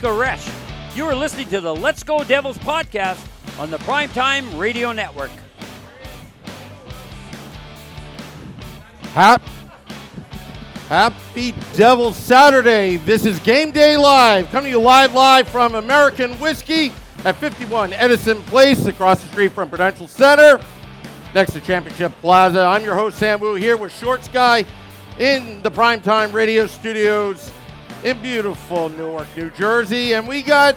Resch. 0.00 0.96
You 0.96 1.06
are 1.06 1.14
listening 1.14 1.48
to 1.48 1.60
the 1.60 1.74
Let's 1.74 2.02
Go 2.02 2.24
Devils 2.24 2.58
podcast 2.58 3.24
on 3.58 3.70
the 3.70 3.78
Primetime 3.78 4.58
Radio 4.58 4.92
Network. 4.92 5.30
Hap- 9.14 9.42
Happy 10.88 11.54
Devil 11.74 12.12
Saturday. 12.12 12.96
This 12.96 13.24
is 13.24 13.38
Game 13.40 13.70
Day 13.70 13.96
Live, 13.96 14.50
coming 14.50 14.72
to 14.72 14.78
you 14.78 14.82
live 14.82 15.14
live 15.14 15.48
from 15.48 15.74
American 15.74 16.32
Whiskey 16.34 16.92
at 17.24 17.36
51 17.36 17.92
Edison 17.92 18.42
Place 18.44 18.86
across 18.86 19.22
the 19.22 19.28
street 19.28 19.52
from 19.52 19.68
Prudential 19.68 20.08
Center 20.08 20.60
next 21.34 21.52
to 21.52 21.60
Championship 21.60 22.12
Plaza. 22.20 22.60
I'm 22.60 22.84
your 22.84 22.94
host, 22.94 23.18
Sam 23.18 23.40
Wu, 23.40 23.54
here 23.54 23.76
with 23.76 23.92
Shorts 23.98 24.28
Guy 24.28 24.64
in 25.18 25.62
the 25.62 25.70
Primetime 25.70 26.32
Radio 26.32 26.66
Studios 26.66 27.50
in 28.04 28.20
beautiful 28.20 28.88
Newark, 28.88 29.28
New 29.36 29.50
Jersey. 29.50 30.14
And 30.14 30.26
we 30.26 30.42
got 30.42 30.76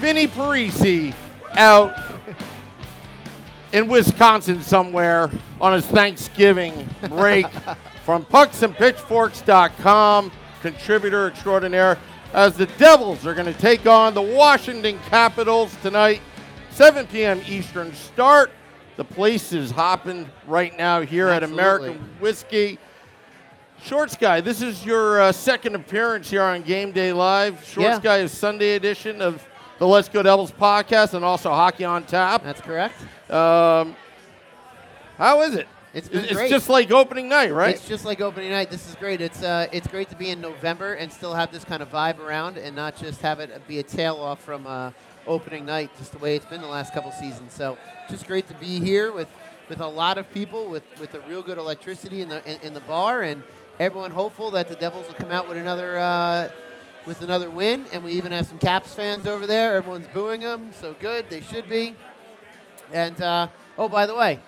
Vinny 0.00 0.26
Parisi 0.26 1.14
out 1.52 1.96
in 3.72 3.88
Wisconsin 3.88 4.60
somewhere 4.62 5.30
on 5.60 5.72
his 5.72 5.86
Thanksgiving 5.86 6.88
break 7.08 7.46
from 8.04 8.24
pucksandpitchforks.com, 8.26 10.30
contributor 10.60 11.28
extraordinaire, 11.28 11.96
as 12.34 12.54
the 12.56 12.66
Devils 12.66 13.26
are 13.26 13.34
going 13.34 13.52
to 13.52 13.60
take 13.60 13.86
on 13.86 14.14
the 14.14 14.22
Washington 14.22 14.98
Capitals 15.08 15.74
tonight, 15.82 16.20
7 16.70 17.06
p.m. 17.06 17.40
Eastern 17.46 17.94
start. 17.94 18.50
The 18.96 19.04
place 19.04 19.54
is 19.54 19.70
hopping 19.70 20.28
right 20.46 20.76
now 20.76 21.00
here 21.00 21.28
at 21.28 21.42
American 21.42 21.98
Whiskey. 22.20 22.78
Shorts 23.84 24.16
Guy, 24.16 24.40
this 24.40 24.62
is 24.62 24.86
your 24.86 25.20
uh, 25.20 25.32
second 25.32 25.74
appearance 25.74 26.30
here 26.30 26.42
on 26.42 26.62
Game 26.62 26.92
Day 26.92 27.12
Live. 27.12 27.64
Shorts 27.64 27.96
Yeah. 27.96 28.00
Guy 28.00 28.18
is 28.18 28.30
Sunday 28.30 28.76
edition 28.76 29.20
of 29.20 29.44
the 29.80 29.88
Let's 29.88 30.08
Go 30.08 30.22
Devils 30.22 30.52
podcast 30.52 31.14
and 31.14 31.24
also 31.24 31.50
Hockey 31.50 31.84
on 31.84 32.04
Tap. 32.04 32.44
That's 32.44 32.60
correct. 32.60 32.94
Um, 33.28 33.96
how 35.18 35.42
is 35.42 35.56
it? 35.56 35.66
It's 35.94 36.08
been 36.08 36.24
It's 36.24 36.48
just 36.48 36.68
like 36.68 36.92
opening 36.92 37.28
night, 37.28 37.52
right? 37.52 37.74
It's 37.74 37.88
just 37.88 38.04
like 38.04 38.20
opening 38.20 38.50
night. 38.50 38.70
This 38.70 38.88
is 38.88 38.94
great. 38.94 39.20
It's 39.20 39.42
uh, 39.42 39.66
it's 39.72 39.88
great 39.88 40.08
to 40.10 40.16
be 40.16 40.30
in 40.30 40.40
November 40.40 40.94
and 40.94 41.12
still 41.12 41.34
have 41.34 41.50
this 41.50 41.64
kind 41.64 41.82
of 41.82 41.90
vibe 41.90 42.20
around, 42.20 42.58
and 42.58 42.76
not 42.76 42.96
just 42.96 43.20
have 43.22 43.40
it 43.40 43.50
be 43.66 43.80
a 43.80 43.82
tail 43.82 44.14
off 44.14 44.40
from 44.40 44.64
uh, 44.64 44.92
opening 45.26 45.66
night, 45.66 45.90
just 45.98 46.12
the 46.12 46.18
way 46.18 46.36
it's 46.36 46.46
been 46.46 46.60
the 46.60 46.68
last 46.68 46.94
couple 46.94 47.10
seasons. 47.10 47.52
So, 47.52 47.76
just 48.08 48.28
great 48.28 48.46
to 48.46 48.54
be 48.54 48.78
here 48.78 49.10
with, 49.12 49.28
with 49.68 49.80
a 49.80 49.86
lot 49.88 50.18
of 50.18 50.32
people, 50.32 50.70
with 50.70 50.84
with 51.00 51.14
a 51.14 51.20
real 51.28 51.42
good 51.42 51.58
electricity 51.58 52.22
in 52.22 52.28
the 52.28 52.48
in, 52.48 52.60
in 52.62 52.74
the 52.74 52.80
bar, 52.80 53.22
and 53.22 53.42
everyone 53.78 54.10
hopeful 54.10 54.50
that 54.52 54.68
the 54.68 54.76
Devils 54.76 55.06
will 55.06 55.14
come 55.14 55.30
out 55.30 55.48
with 55.48 55.56
another 55.56 55.98
uh, 55.98 56.48
with 57.06 57.22
another 57.22 57.50
win. 57.50 57.84
And 57.92 58.04
we 58.04 58.12
even 58.12 58.32
have 58.32 58.46
some 58.46 58.58
Caps 58.58 58.94
fans 58.94 59.26
over 59.26 59.46
there. 59.46 59.76
Everyone's 59.76 60.08
booing 60.08 60.40
them, 60.40 60.70
so 60.80 60.94
good. 61.00 61.28
They 61.30 61.40
should 61.40 61.68
be. 61.68 61.94
And 62.92 63.20
uh, 63.20 63.48
oh, 63.78 63.88
by 63.88 64.06
the 64.06 64.14
way. 64.14 64.38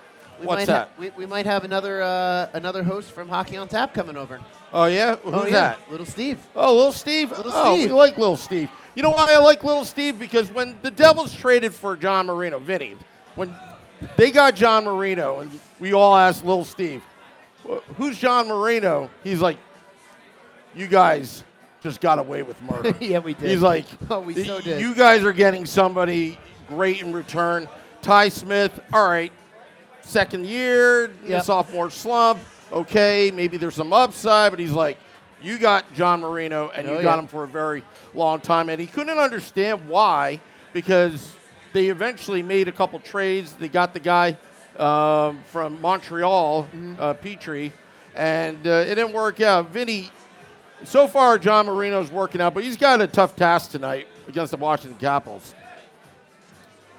We 0.41 0.47
What's 0.47 0.67
might 0.67 0.69
ha- 0.69 0.79
that? 0.87 0.99
we, 0.99 1.11
we 1.11 1.27
might 1.27 1.47
have 1.47 1.63
another 1.63 2.03
uh, 2.03 2.49
another 2.55 2.83
host 2.83 3.13
from 3.13 3.29
Hockey 3.29 3.57
on 3.57 3.69
Tap 3.69 3.95
coming 3.95 4.17
over. 4.17 4.41
oh 4.73 4.87
yeah, 4.87 5.15
who's 5.15 5.33
oh, 5.33 5.45
yeah. 5.47 5.53
that? 5.53 5.79
Little 5.89 6.07
Steve. 6.07 6.45
Oh, 6.57 6.75
little 6.75 6.91
Steve. 6.93 7.31
Little 7.31 7.53
oh, 7.55 7.77
Steve. 7.77 7.91
we 7.91 7.95
like 7.95 8.19
little 8.19 8.37
Steve. 8.37 8.69
You 8.97 9.05
know 9.05 9.11
why 9.11 9.29
I 9.33 9.39
like 9.39 9.63
little 9.63 9.85
Steve? 9.85 10.19
Because 10.19 10.51
when 10.51 10.77
the 10.83 10.91
Devils 10.91 11.33
traded 11.33 11.73
for 11.73 11.97
John 11.97 12.27
Marino, 12.27 12.59
Vinny, 12.59 12.97
when 13.37 13.55
they 14.17 14.33
got 14.33 14.57
John 14.57 14.85
Marino, 14.85 15.39
and 15.39 15.61
we 15.79 15.93
all 15.93 16.17
asked 16.17 16.45
little 16.45 16.65
Steve, 16.65 17.01
"Wh- 17.03 17.14
"Who's 17.97 18.19
John 18.19 18.49
Marino?" 18.49 19.11
He's 19.23 19.41
like, 19.41 19.59
"You 20.75 20.87
guys 20.87 21.45
just 21.83 22.01
got 22.01 22.19
away 22.19 22.43
with 22.43 22.61
murder." 22.63 22.95
yeah, 23.01 23.19
we 23.19 23.35
did. 23.35 23.51
He's 23.51 23.63
like, 23.63 23.85
oh, 24.11 24.21
we 24.21 24.45
so 24.45 24.61
did. 24.61 24.81
You 24.81 24.95
guys 24.95 25.23
are 25.25 25.33
getting 25.33 25.67
somebody 25.67 26.39
great 26.69 27.01
in 27.03 27.13
return. 27.13 27.69
Ty 28.03 28.29
Smith, 28.29 28.79
all 28.93 29.09
right, 29.09 29.33
second 30.03 30.47
year, 30.47 31.11
Yep. 31.27 31.45
sophomore 31.45 31.91
slump. 31.91 32.41
Okay, 32.73 33.31
maybe 33.33 33.57
there's 33.57 33.75
some 33.75 33.93
upside, 33.93 34.51
but 34.53 34.59
he's 34.59 34.73
like, 34.73 34.99
you 35.43 35.59
got 35.59 35.93
John 35.95 36.21
Marino, 36.21 36.71
and 36.75 36.87
oh, 36.89 36.93
you 36.93 36.99
Oh, 36.99 37.03
got 37.03 37.15
yeah. 37.17 37.21
him 37.21 37.27
for 37.29 37.45
a 37.45 37.49
very 37.49 37.83
long 38.15 38.41
time, 38.41 38.69
and 38.69 38.81
he 38.81 38.87
couldn't 38.87 39.19
understand 39.19 39.87
why 39.89 40.41
because 40.73 41.33
they 41.73 41.87
eventually 41.89 42.43
made 42.43 42.67
a 42.69 42.73
couple 42.73 42.99
trades. 43.01 43.53
They 43.53 43.69
got 43.69 43.95
the 43.95 44.01
guy 44.01 44.37
um, 44.79 45.43
from 45.51 45.81
Montreal, 45.81 46.65
Mm-hmm. 46.65 46.95
uh, 46.99 47.15
Petry, 47.15 47.73
and 48.15 48.67
uh, 48.67 48.71
it 48.87 48.95
didn't 48.97 49.13
work 49.13 49.41
out. 49.41 49.71
Vinny, 49.71 50.11
so 50.85 51.07
far, 51.07 51.39
John 51.39 51.67
Marino's 51.67 52.11
working 52.11 52.41
out, 52.41 52.55
but 52.55 52.65
he's 52.65 52.77
got 52.77 53.01
a 53.01 53.07
tough 53.07 53.37
task 53.37 53.71
tonight 53.71 54.07
against 54.29 54.51
the 54.51 54.57
Washington 54.57 54.99
Capitals. 54.99 55.55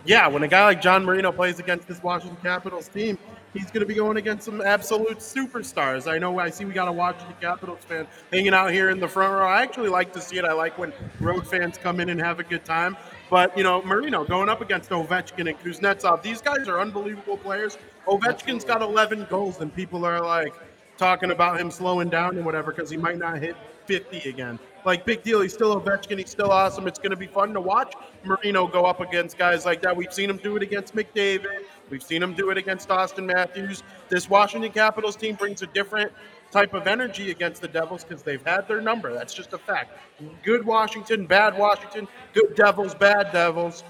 Yeah, 0.05 0.27
when 0.27 0.43
a 0.43 0.47
guy 0.47 0.63
like 0.65 0.81
John 0.81 1.03
Marino 1.03 1.31
plays 1.31 1.59
against 1.59 1.87
this 1.87 2.01
Washington 2.03 2.37
Capitals 2.43 2.87
team, 2.87 3.17
he's 3.53 3.65
going 3.71 3.79
to 3.79 3.87
be 3.87 3.95
going 3.95 4.17
against 4.17 4.45
some 4.45 4.61
absolute 4.61 5.17
superstars. 5.17 6.07
I 6.11 6.19
know 6.19 6.37
I 6.37 6.51
see 6.51 6.63
we 6.63 6.73
got 6.73 6.87
a 6.87 6.91
Washington 6.91 7.35
Capitals 7.41 7.79
fan 7.87 8.05
hanging 8.31 8.53
out 8.53 8.71
here 8.71 8.91
in 8.91 8.99
the 8.99 9.07
front 9.07 9.33
row. 9.33 9.47
I 9.47 9.63
actually 9.63 9.89
like 9.89 10.13
to 10.13 10.21
see 10.21 10.37
it. 10.37 10.45
I 10.45 10.53
like 10.53 10.77
when 10.77 10.93
road 11.19 11.47
fans 11.47 11.79
come 11.79 11.99
in 11.99 12.09
and 12.09 12.19
have 12.21 12.39
a 12.39 12.43
good 12.43 12.63
time. 12.63 12.95
But, 13.29 13.57
you 13.57 13.63
know, 13.63 13.81
Marino 13.81 14.23
going 14.23 14.49
up 14.49 14.61
against 14.61 14.89
Ovechkin 14.91 15.49
and 15.49 15.59
Kuznetsov, 15.59 16.21
these 16.21 16.41
guys 16.41 16.67
are 16.67 16.79
unbelievable 16.79 17.37
players. 17.37 17.77
Ovechkin's 18.07 18.63
got 18.63 18.81
11 18.81 19.27
goals, 19.29 19.61
and 19.61 19.73
people 19.73 20.05
are 20.05 20.21
like 20.21 20.53
talking 20.97 21.31
about 21.31 21.59
him 21.59 21.71
slowing 21.71 22.09
down 22.09 22.37
and 22.37 22.45
whatever 22.45 22.71
because 22.71 22.89
he 22.89 22.97
might 22.97 23.17
not 23.17 23.39
hit 23.39 23.55
50 23.87 24.29
again. 24.29 24.59
Like, 24.85 25.05
big 25.05 25.23
deal. 25.23 25.41
He's 25.41 25.53
still 25.53 25.79
Ovechkin. 25.79 26.19
He's 26.19 26.29
still 26.29 26.51
awesome. 26.51 26.87
It's 26.87 26.99
going 26.99 27.09
to 27.09 27.17
be 27.17 27.25
fun 27.25 27.53
to 27.53 27.61
watch 27.61 27.93
Marino 28.23 28.67
go 28.67 28.85
up 28.85 29.01
against 29.01 29.37
guys 29.37 29.65
like 29.65 29.81
that. 29.81 29.95
We've 29.95 30.13
seen 30.13 30.29
him 30.29 30.37
do 30.37 30.55
it 30.55 30.63
against 30.63 30.95
McDavid. 30.95 31.63
We've 31.89 32.03
seen 32.03 32.21
him 32.21 32.35
do 32.35 32.51
it 32.51 32.57
against 32.57 32.91
Austin 32.91 33.25
Matthews. 33.25 33.81
This 34.09 34.29
Washington 34.29 34.71
Capitals 34.71 35.15
team 35.15 35.35
brings 35.35 35.63
a 35.63 35.67
different 35.67 36.11
type 36.55 36.73
of 36.73 36.87
energy 36.87 37.31
against 37.31 37.61
the 37.61 37.67
Devils 37.67 38.05
because 38.05 38.23
they've 38.23 38.45
had 38.45 38.65
their 38.65 38.79
number. 38.79 39.13
That's 39.13 39.33
just 39.33 39.51
a 39.51 39.57
fact. 39.57 39.97
Good 40.41 40.65
Washington, 40.65 41.25
bad 41.25 41.57
Washington, 41.57 42.07
good 42.33 42.55
Devils, 42.55 42.95
bad 42.95 43.33
Devils. 43.33 43.83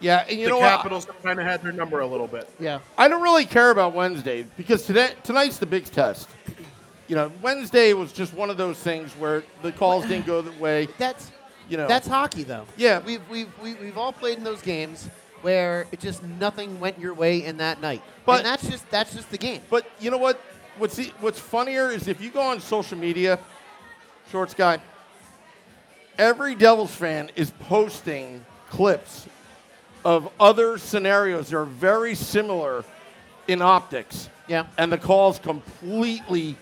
Yeah, 0.00 0.24
and 0.28 0.38
you 0.38 0.46
the 0.46 0.52
know? 0.52 0.60
Capitals 0.60 1.04
have 1.04 1.22
kind 1.22 1.38
of 1.38 1.44
had 1.44 1.62
their 1.62 1.70
number 1.72 2.00
a 2.00 2.06
little 2.06 2.26
bit. 2.26 2.48
yeah. 2.58 2.78
I 2.96 3.08
don't 3.08 3.22
really 3.22 3.44
care 3.44 3.70
about 3.70 3.92
Wednesday 3.92 4.46
because 4.56 4.86
today 4.86 5.10
tonight's 5.22 5.58
the 5.58 5.66
big 5.66 5.84
test. 5.84 6.28
You 7.08 7.16
know, 7.16 7.30
Wednesday 7.42 7.92
was 7.92 8.10
just 8.12 8.32
one 8.32 8.48
of 8.48 8.56
those 8.56 8.78
things 8.78 9.12
where 9.12 9.44
the 9.60 9.70
calls 9.70 10.06
didn't 10.06 10.24
go 10.26 10.40
the 10.40 10.58
way. 10.58 10.88
That's 10.96 11.30
You 11.68 11.76
know, 11.76 11.86
that's 11.86 12.08
hockey 12.08 12.42
though. 12.42 12.64
Yeah. 12.78 13.00
We've 13.00 13.20
we've 13.28 13.50
we, 13.62 13.74
we've 13.74 13.98
all 13.98 14.14
played 14.14 14.38
in 14.38 14.44
those 14.44 14.62
games 14.62 15.10
where 15.42 15.86
it 15.92 16.00
just 16.00 16.22
nothing 16.22 16.80
went 16.80 16.98
your 16.98 17.12
way 17.12 17.44
in 17.44 17.58
that 17.58 17.80
night. 17.82 18.02
But- 18.24 18.38
and 18.38 18.46
that's 18.46 18.66
just 18.68 18.88
that's 18.90 19.14
just 19.14 19.30
the 19.30 19.38
game. 19.38 19.60
But 19.68 19.86
you 20.00 20.10
know 20.10 20.16
what? 20.16 20.40
What's 20.78 20.96
the, 20.96 21.12
what's 21.20 21.38
funnier 21.38 21.90
is 21.90 22.08
if 22.08 22.20
you 22.20 22.30
go 22.30 22.40
on 22.40 22.60
social 22.60 22.98
media, 22.98 23.38
shorts 24.30 24.54
guy. 24.54 24.80
Every 26.18 26.54
Devils 26.54 26.94
fan 26.94 27.30
is 27.36 27.50
posting 27.60 28.44
clips 28.68 29.26
of 30.04 30.30
other 30.40 30.78
scenarios 30.78 31.48
that 31.50 31.56
are 31.56 31.64
very 31.64 32.14
similar 32.14 32.84
in 33.48 33.62
optics. 33.62 34.28
Yeah. 34.48 34.66
And 34.78 34.92
the 34.92 34.98
calls 34.98 35.38
completely 35.38 36.56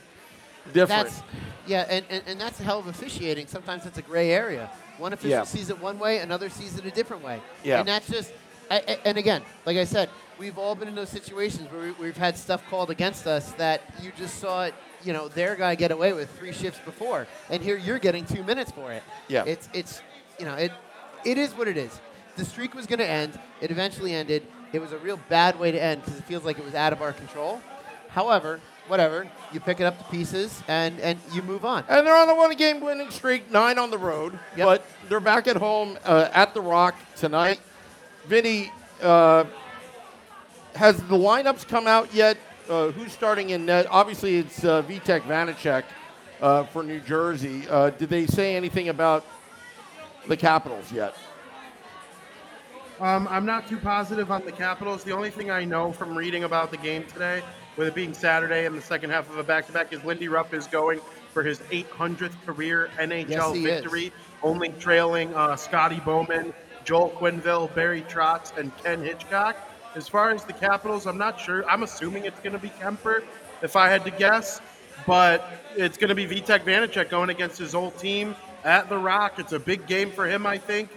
different. 0.73 1.09
That's 1.09 1.23
yeah, 1.67 1.87
and, 1.89 2.05
and, 2.11 2.23
and 2.27 2.41
that's 2.41 2.59
a 2.61 2.65
hell 2.65 2.79
of 2.81 2.89
officiating. 2.89 3.47
Sometimes 3.47 3.87
it's 3.87 3.99
a 3.99 4.03
gray 4.03 4.31
area. 4.33 4.71
One 4.99 5.13
official 5.13 5.31
Yeah. 5.31 5.45
sees 5.45 5.71
it 5.71 5.81
one 5.81 5.99
way, 5.99 6.19
another 6.19 6.49
sees 6.49 6.77
it 6.77 6.85
a 6.85 6.91
different 6.91 7.23
way. 7.23 7.41
Yeah. 7.63 7.81
And 7.81 7.89
that's 7.89 8.09
just, 8.09 8.33
and 8.71 9.19
again, 9.19 9.43
like 9.67 9.77
I 9.77 9.85
said, 9.85 10.09
we've 10.39 10.57
all 10.57 10.75
been 10.75 10.89
in 10.89 10.95
those 10.95 11.11
situations 11.11 11.71
where 11.71 11.83
we, 11.83 11.91
we've 11.93 12.17
had 12.17 12.37
stuff 12.37 12.63
called 12.71 12.91
against 12.91 13.27
us 13.27 13.53
that 13.53 13.83
you 14.03 14.13
just 14.17 14.39
saw 14.39 14.65
it, 14.65 14.75
you 15.03 15.13
know, 15.13 15.29
their 15.29 15.57
guy 15.57 15.75
get 15.75 15.91
away 15.91 16.13
with 16.13 16.31
three 16.39 16.53
shifts 16.53 16.81
before, 16.85 17.27
and 17.51 17.63
here 17.63 17.77
you're 17.77 17.99
getting 17.99 18.25
two 18.25 18.43
minutes 18.45 18.71
for 18.71 18.93
it. 18.93 19.03
Yeah. 19.29 19.45
It's 19.47 19.69
it's, 19.73 20.01
you 20.39 20.45
know, 20.45 20.55
it 20.55 20.73
it 21.25 21.37
is 21.37 21.53
what 21.55 21.69
it 21.69 21.77
is. 21.77 22.01
The 22.37 22.45
streak 22.45 22.75
was 22.75 22.87
going 22.87 23.01
to 23.01 23.07
end. 23.07 23.39
It 23.61 23.71
eventually 23.71 24.15
ended. 24.15 24.47
It 24.73 24.79
was 24.79 24.93
a 24.93 24.99
real 24.99 25.19
bad 25.29 25.59
way 25.59 25.73
to 25.73 25.83
end 25.83 26.05
because 26.05 26.19
it 26.19 26.25
feels 26.25 26.45
like 26.45 26.59
it 26.59 26.65
was 26.65 26.75
out 26.75 26.93
of 26.93 27.03
our 27.03 27.13
control. 27.13 27.61
However, 28.09 28.61
whatever, 28.89 29.29
you 29.53 29.61
pick 29.61 29.81
it 29.81 29.85
up 29.85 29.99
to 29.99 30.05
pieces 30.05 30.63
and 30.69 30.99
and 31.01 31.19
you 31.33 31.43
move 31.43 31.65
on. 31.65 31.85
And 31.89 32.07
they're 32.07 32.17
on 32.17 32.29
a 32.29 32.35
one 32.35 32.55
game 32.57 32.81
winning 32.81 33.11
streak, 33.11 33.51
nine 33.51 33.79
on 33.79 33.91
the 33.91 33.99
road. 33.99 34.39
Yep. 34.57 34.67
But 34.67 34.87
they're 35.09 35.21
back 35.21 35.49
at 35.49 35.57
home 35.57 35.99
uh, 36.05 36.29
at 36.33 36.55
the 36.55 36.61
Rock 36.61 36.95
tonight. 37.17 37.61
Vinny, 38.27 38.71
uh, 39.03 39.45
has 40.75 40.97
the 41.05 41.17
lineups 41.17 41.67
come 41.67 41.87
out 41.87 42.13
yet? 42.15 42.37
Uh, 42.69 42.91
who's 42.93 43.13
starting 43.13 43.51
in 43.51 43.67
net? 43.67 43.87
Obviously, 43.91 44.37
it's 44.37 44.65
uh, 44.65 44.83
Vitek 44.83 45.23
Vanecek 45.23 45.85
uh, 46.41 46.65
for 46.65 46.83
New 46.83 47.01
Jersey. 47.01 47.67
Uh, 47.69 47.91
did 47.91 48.09
they 48.09 48.27
say 48.27 48.55
anything 48.55 48.89
about 48.89 49.25
the 50.29 50.37
Capitals 50.37 50.93
yet? 50.93 51.17
Um, 53.01 53.27
I'm 53.29 53.47
not 53.47 53.67
too 53.67 53.79
positive 53.79 54.31
on 54.31 54.45
the 54.45 54.53
Capitals. 54.53 55.03
The 55.03 55.13
only 55.13 55.31
thing 55.31 55.51
I 55.51 55.65
know 55.65 55.91
from 55.91 56.17
reading 56.17 56.45
about 56.45 56.71
the 56.71 56.77
game 56.77 57.05
today, 57.05 57.43
with 57.77 57.89
it 57.89 57.95
being 57.95 58.13
Saturday 58.13 58.67
and 58.67 58.77
the 58.77 58.83
second 58.83 59.11
half 59.11 59.29
of 59.31 59.39
a 59.39 59.43
back-to-back, 59.43 59.93
is 59.93 60.05
Lindy 60.05 60.29
Ruff 60.29 60.53
is 60.53 60.67
going 60.67 61.01
for 61.33 61.43
his 61.43 61.61
800th 61.71 62.35
career 62.45 62.91
NHL 62.99 63.29
Yes, 63.29 63.55
he 63.55 63.65
is. 63.67 63.81
victory, 63.83 64.13
only 64.43 64.69
trailing 64.79 65.35
uh, 65.35 65.57
Scotty 65.57 66.01
Bowman, 66.01 66.53
Joel 66.85 67.11
Quenneville, 67.11 67.75
Barry 67.75 68.03
Trotz, 68.03 68.57
and 68.57 68.77
Ken 68.79 69.03
Hitchcock. 69.03 69.57
As 69.95 70.09
far 70.09 70.31
as 70.31 70.45
the 70.45 70.53
Capitals, 70.53 71.07
I'm 71.07 71.19
not 71.19 71.41
sure. 71.41 71.69
I'm 71.69 71.83
assuming 71.83 72.25
it's 72.25 72.41
going 72.41 72.53
to 72.53 72.59
be 72.59 72.71
Kuemper, 72.71 73.25
if 73.63 73.77
I 73.77 73.89
had 73.89 74.05
to 74.05 74.11
guess, 74.11 74.61
but 75.07 75.49
it's 75.77 75.97
going 75.97 76.09
to 76.09 76.15
be 76.15 76.27
Vitek 76.27 76.61
Vanecek 76.61 77.11
going 77.11 77.31
against 77.31 77.59
his 77.59 77.75
old 77.75 77.99
team 77.99 78.37
at 78.65 78.89
the 78.89 78.97
Rock. 78.97 79.39
It's 79.39 79.53
a 79.53 79.59
big 79.59 79.87
game 79.87 80.11
for 80.11 80.27
him, 80.29 80.47
I 80.47 80.59
think, 80.59 80.91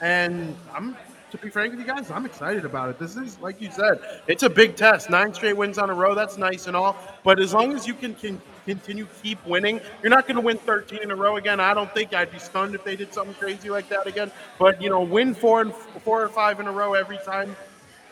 and 0.00 0.56
I'm 0.74 0.96
to 1.30 1.38
be 1.38 1.48
frank 1.50 1.70
with 1.70 1.80
you 1.80 1.86
guys, 1.86 2.10
I'm 2.10 2.26
excited 2.26 2.64
about 2.64 2.90
it. 2.90 2.98
This 2.98 3.16
is, 3.16 3.38
like 3.40 3.60
you 3.60 3.70
said, 3.70 4.00
it's 4.26 4.42
a 4.42 4.50
big 4.50 4.76
test. 4.76 5.10
Nine 5.10 5.32
straight 5.32 5.56
wins 5.56 5.78
on 5.78 5.90
a 5.90 5.94
row, 5.94 6.14
that's 6.14 6.36
nice 6.36 6.66
and 6.66 6.76
all. 6.76 6.96
But 7.24 7.38
as 7.40 7.54
long 7.54 7.72
as 7.72 7.86
you 7.86 7.94
can, 7.94 8.14
can 8.14 8.40
continue 8.66 9.06
keep 9.22 9.44
winning, 9.46 9.80
you're 10.02 10.10
not 10.10 10.26
going 10.26 10.36
to 10.36 10.40
win 10.40 10.58
13 10.58 11.00
in 11.02 11.10
a 11.10 11.16
row 11.16 11.36
again. 11.36 11.60
I 11.60 11.74
don't 11.74 11.92
think 11.94 12.14
I'd 12.14 12.30
be 12.30 12.38
stunned 12.38 12.74
if 12.74 12.84
they 12.84 12.96
did 12.96 13.14
something 13.14 13.34
crazy 13.34 13.70
like 13.70 13.88
that 13.88 14.06
again. 14.06 14.30
But 14.58 14.82
you 14.82 14.90
know, 14.90 15.00
win 15.02 15.34
four 15.34 15.60
and 15.62 15.74
four 15.74 16.22
or 16.22 16.28
five 16.28 16.60
in 16.60 16.66
a 16.66 16.72
row 16.72 16.94
every 16.94 17.18
time. 17.18 17.56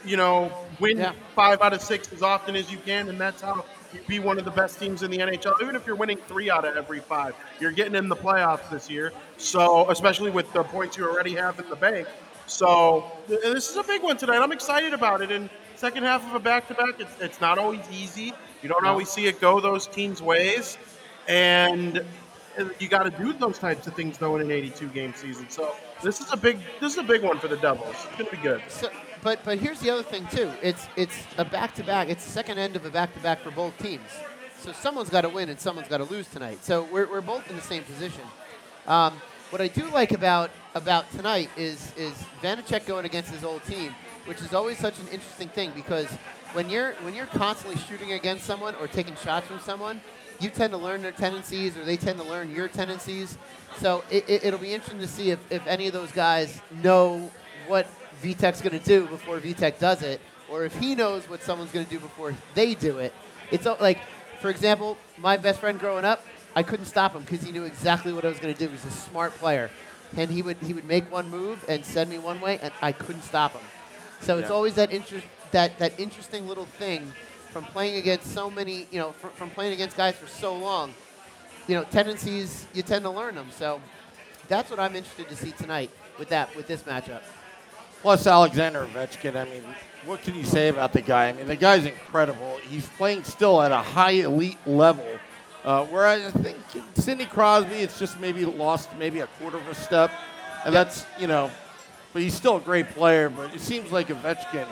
You 0.05 0.17
know, 0.17 0.53
win 0.79 0.99
Yeah. 0.99 1.13
five 1.35 1.61
out 1.61 1.73
of 1.73 1.83
six 1.83 2.13
as 2.13 2.23
often 2.23 2.55
as 2.55 2.71
you 2.71 2.79
can, 2.79 3.09
and 3.09 3.21
that's 3.21 3.43
how 3.43 3.65
you 3.93 4.01
be 4.07 4.19
one 4.21 4.39
of 4.39 4.45
the 4.45 4.51
best 4.51 4.79
teams 4.79 5.03
in 5.03 5.11
the 5.11 5.19
NHL. 5.19 5.55
Even 5.61 5.75
if 5.75 5.87
you're 5.87 5.97
winning 5.97 6.19
three 6.29 6.51
out 6.51 6.65
of 6.65 6.77
every 6.77 7.01
five, 7.01 7.35
you're 7.59 7.73
getting 7.73 7.95
in 7.95 8.09
the 8.09 8.17
playoffs 8.17 8.69
this 8.71 8.89
year. 8.89 9.13
So, 9.39 9.91
especially 9.91 10.31
with 10.31 10.53
the 10.53 10.63
points 10.63 10.97
you 10.97 11.09
already 11.09 11.35
have 11.35 11.59
in 11.59 11.69
the 11.69 11.77
bank. 11.77 12.07
So, 12.49 13.05
th- 13.29 13.41
this 13.43 13.71
is 13.71 13.77
a 13.77 13.83
big 13.83 14.03
one 14.03 14.17
tonight. 14.17 14.39
I'm 14.39 14.53
excited 14.53 14.95
about 14.95 15.21
it. 15.21 15.31
And 15.31 15.51
second 15.77 16.05
half 16.05 16.27
of 16.27 16.35
a 16.35 16.41
back-to-back, 16.41 16.99
it's, 16.99 17.21
it's 17.21 17.41
not 17.41 17.59
always 17.59 17.85
easy. 17.93 18.33
You 18.63 18.69
don't 18.69 18.87
always 18.87 19.09
see 19.09 19.27
it 19.27 19.41
go 19.41 19.61
those 19.61 19.87
teams' 19.87 20.21
ways, 20.21 20.79
and 21.29 22.05
you 22.81 22.89
got 22.89 23.05
to 23.05 23.11
do 23.11 23.33
those 23.33 23.59
types 23.59 23.87
of 23.87 23.95
things 23.95 24.19
though 24.19 24.35
in 24.37 24.43
an 24.43 24.51
82 24.51 24.89
game 24.89 25.15
season. 25.15 25.49
So 25.49 25.75
This 26.03 26.21
is 26.21 26.33
a 26.33 26.37
big 26.37 26.59
this 26.81 26.93
is 26.93 26.99
a 26.99 27.05
big 27.05 27.23
one 27.23 27.39
for 27.39 27.49
the 27.49 27.57
Devils. 27.57 27.95
It's 28.09 28.17
gonna 28.17 28.31
be 28.31 28.37
good. 28.39 28.63
So, 28.69 28.91
but 29.23 29.39
but 29.45 29.59
here's 29.59 29.79
the 29.81 29.91
other 29.91 30.03
thing 30.03 30.27
too. 30.29 30.51
It's 30.61 30.89
it's 30.97 31.17
a 31.37 31.45
back 31.45 31.75
to 31.77 31.85
back. 31.85 32.09
It's 32.09 32.25
the 32.25 32.33
second 32.33 32.59
end 32.59 32.75
of 32.75 32.85
a 32.85 32.91
back 32.91 33.15
to 33.15 33.21
back 33.21 33.41
for 33.43 33.53
both 33.53 33.79
teams. 33.79 34.09
So 34.61 34.73
someone's 34.73 35.09
got 35.09 35.21
to 35.21 35.29
win 35.29 35.49
and 35.51 35.61
someone's 35.61 35.89
got 35.89 35.99
to 35.99 36.05
lose 36.05 36.27
tonight. 36.29 36.65
So 36.65 36.83
we're, 36.91 37.09
we're 37.09 37.21
both 37.21 37.49
in 37.49 37.55
the 37.55 37.63
same 37.63 37.85
position. 37.85 38.23
Um, 38.89 39.21
what 39.51 39.63
I 39.63 39.69
do 39.69 39.89
like 39.91 40.11
about 40.11 40.51
about 40.79 41.11
tonight 41.13 41.51
is 41.57 41.93
is 41.97 42.13
Vanecek 42.43 42.87
going 42.87 43.05
against 43.05 43.31
his 43.31 43.45
old 43.45 43.63
team, 43.65 43.95
which 44.25 44.41
is 44.41 44.55
always 44.55 44.79
such 44.79 44.99
an 45.01 45.09
interesting 45.09 45.49
thing 45.49 45.73
because 45.75 46.07
when 46.53 46.71
you're 46.71 46.93
when 47.03 47.15
you're 47.15 47.27
constantly 47.27 47.79
shooting 47.83 48.13
against 48.13 48.45
someone 48.45 48.75
or 48.77 48.87
taking 48.87 49.17
shots 49.17 49.47
from 49.49 49.59
someone, 49.59 50.01
you 50.41 50.49
tend 50.49 50.73
to 50.73 50.79
learn 50.79 51.03
their 51.03 51.13
tendencies 51.13 51.77
or 51.77 51.85
they 51.85 51.97
tend 51.97 52.19
to 52.19 52.25
learn 52.25 52.55
your 52.55 52.69
tendencies. 52.69 53.37
So 53.79 54.05
it, 54.11 54.25
it, 54.29 54.53
will 54.53 54.59
be 54.59 54.73
interesting 54.73 55.01
to 55.01 55.09
see 55.09 55.31
if, 55.31 55.41
if 55.51 55.67
any 55.67 55.89
of 55.89 55.93
those 55.93 56.13
guys 56.13 56.61
know 56.83 57.31
what 57.67 57.87
Vitek's 58.23 58.63
going 58.63 58.79
to 58.79 58.85
do 58.85 59.07
before 59.07 59.39
Vitek 59.41 59.79
does 59.79 60.03
it, 60.03 60.21
or 60.49 60.65
if 60.65 60.75
he 60.79 60.95
knows 60.95 61.29
what 61.29 61.43
someone's 61.43 61.71
going 61.71 61.85
to 61.85 61.91
do 61.91 61.99
before 61.99 62.35
they 62.55 62.75
do 62.75 62.99
it. 62.99 63.13
It's 63.51 63.67
like, 63.67 63.99
for 64.41 64.49
example, 64.49 64.97
my 65.19 65.37
best 65.37 65.61
friend 65.61 65.79
growing 65.79 66.05
up, 66.05 66.25
I 66.57 66.63
couldn't 66.63 66.87
stop 66.87 67.15
him 67.15 67.23
because 67.23 67.43
he 67.43 67.53
knew 67.53 67.65
exactly 67.65 68.13
what 68.13 68.25
I 68.25 68.29
was 68.29 68.39
going 68.39 68.55
to 68.55 68.59
do. 68.59 68.69
He's 68.71 68.85
a 68.85 68.91
smart 68.91 69.35
player, 69.39 69.71
and 70.17 70.31
he 70.31 70.43
would 70.43 70.57
he 70.59 70.73
would 70.73 70.85
make 70.87 71.11
one 71.13 71.29
move 71.31 71.65
and 71.69 71.85
send 71.85 72.11
me 72.11 72.19
one 72.19 72.41
way, 72.41 72.59
and 72.63 72.73
I 72.83 72.93
couldn't 72.93 73.23
stop 73.23 73.53
him. 73.53 73.63
So 74.21 74.39
it's 74.39 74.49
Yeah. 74.49 74.55
always 74.55 74.75
that 74.75 74.93
interest 74.93 75.27
that 75.53 75.79
that 75.79 75.99
interesting 75.99 76.47
little 76.49 76.67
thing 76.67 77.13
from 77.53 77.65
playing 77.65 77.97
against 77.97 78.33
so 78.35 78.51
many, 78.51 78.87
you 78.91 78.99
know, 78.99 79.13
fr- 79.13 79.29
from 79.29 79.51
playing 79.51 79.73
against 79.73 79.97
guys 79.97 80.15
for 80.17 80.27
so 80.27 80.55
long. 80.55 80.95
You 81.67 81.75
know, 81.77 81.85
tendencies 81.85 82.67
you 82.75 82.83
tend 82.83 83.05
to 83.05 83.11
learn 83.11 83.35
them. 83.35 83.49
So 83.57 83.81
that's 84.49 84.71
what 84.71 84.79
I'm 84.81 84.97
interested 84.97 85.29
to 85.29 85.37
see 85.37 85.53
tonight 85.53 85.91
with 86.19 86.29
that 86.31 86.55
with 86.57 86.67
this 86.67 86.83
matchup. 86.83 87.23
Plus 88.03 88.27
Alexander 88.27 88.87
Ovechkin. 88.87 89.37
I 89.37 89.45
mean, 89.45 89.63
what 90.05 90.23
can 90.23 90.35
you 90.35 90.45
say 90.45 90.69
about 90.69 90.93
the 90.93 91.01
guy? 91.03 91.29
I 91.29 91.33
mean, 91.33 91.47
the 91.49 91.57
guy's 91.57 91.85
incredible. 91.85 92.59
He's 92.69 92.87
playing 92.87 93.25
still 93.25 93.61
at 93.61 93.73
a 93.73 93.79
high 93.79 94.13
elite 94.23 94.59
level. 94.67 95.07
Uh, 95.65 95.85
whereas 95.87 96.35
I 96.35 96.39
think 96.39 96.57
Sidney 96.95 97.27
Crosby, 97.27 97.77
it's 97.77 97.99
just 97.99 98.19
maybe 98.21 98.45
lost 98.45 98.89
maybe 98.99 99.21
a 99.21 99.27
quarter 99.39 99.59
of 99.59 99.69
a 99.69 99.75
step, 99.75 100.11
and 100.65 100.75
that's 100.75 101.05
you 101.19 101.27
know, 101.27 101.51
but 102.13 102.23
he's 102.23 102.35
still 102.35 102.57
a 102.57 102.61
great 102.61 102.89
player. 102.91 103.29
But 103.29 103.55
it 103.55 103.61
seems 103.61 103.91
like 103.91 104.09
Ovechkin, 104.09 104.67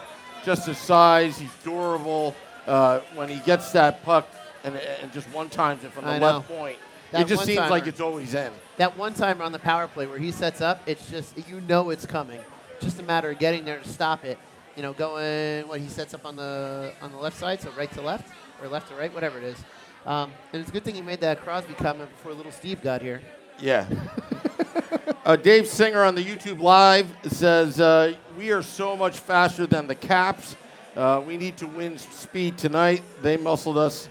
just 0.44 0.66
his 0.66 0.78
size, 0.78 1.38
he's 1.38 1.50
durable. 1.64 2.34
Uh, 2.66 3.00
when 3.14 3.28
he 3.28 3.38
gets 3.40 3.70
that 3.70 4.02
puck 4.04 4.28
and, 4.64 4.74
and 4.74 5.12
just 5.12 5.28
one 5.30 5.48
times 5.48 5.84
it 5.84 5.92
from 5.92 6.04
the 6.04 6.10
I 6.10 6.18
left 6.18 6.50
know. 6.50 6.56
point, 6.56 6.78
That 7.12 7.20
it 7.22 7.28
just 7.28 7.44
seems 7.44 7.70
like 7.70 7.86
it's 7.86 8.00
always 8.00 8.34
in. 8.34 8.52
That 8.78 8.96
one 8.98 9.14
timer 9.14 9.44
on 9.44 9.52
the 9.52 9.60
power 9.60 9.86
play 9.86 10.06
where 10.06 10.18
he 10.18 10.32
sets 10.32 10.60
up, 10.60 10.82
it's 10.86 11.08
just 11.08 11.36
you 11.48 11.60
know 11.62 11.90
it's 11.90 12.06
coming. 12.06 12.40
Just 12.80 12.98
a 12.98 13.04
matter 13.04 13.30
of 13.30 13.38
getting 13.38 13.64
there 13.64 13.78
to 13.78 13.88
stop 13.88 14.24
it. 14.24 14.38
You 14.74 14.82
know, 14.82 14.92
going 14.92 15.66
what 15.68 15.80
he 15.80 15.88
sets 15.88 16.12
up 16.12 16.26
on 16.26 16.34
the 16.36 16.92
on 17.00 17.12
the 17.12 17.18
left 17.18 17.38
side, 17.38 17.60
so 17.62 17.70
right 17.78 17.90
to 17.92 18.02
left 18.02 18.28
or 18.60 18.68
left 18.68 18.88
to 18.88 18.94
right, 18.96 19.12
whatever 19.14 19.38
it 19.38 19.44
is. 19.44 19.58
Um, 20.06 20.32
and 20.52 20.60
it's 20.60 20.70
a 20.70 20.72
good 20.72 20.84
thing 20.84 20.94
he 20.94 21.02
made 21.02 21.20
that 21.20 21.40
Crosby 21.42 21.74
comment 21.74 22.08
before 22.10 22.32
little 22.32 22.52
Steve 22.52 22.80
got 22.80 23.02
here. 23.02 23.20
Yeah. 23.58 23.86
uh, 25.24 25.34
Dave 25.34 25.66
Singer 25.66 26.04
on 26.04 26.14
the 26.14 26.22
YouTube 26.24 26.60
Live 26.60 27.08
says, 27.24 27.80
uh, 27.80 28.14
We 28.38 28.52
are 28.52 28.62
so 28.62 28.96
much 28.96 29.18
faster 29.18 29.66
than 29.66 29.88
the 29.88 29.96
Caps. 29.96 30.54
Uh, 30.94 31.22
we 31.26 31.36
need 31.36 31.56
to 31.56 31.66
win 31.66 31.98
speed 31.98 32.56
tonight. 32.56 33.02
They 33.20 33.36
muscled 33.36 33.78
us 33.78 34.08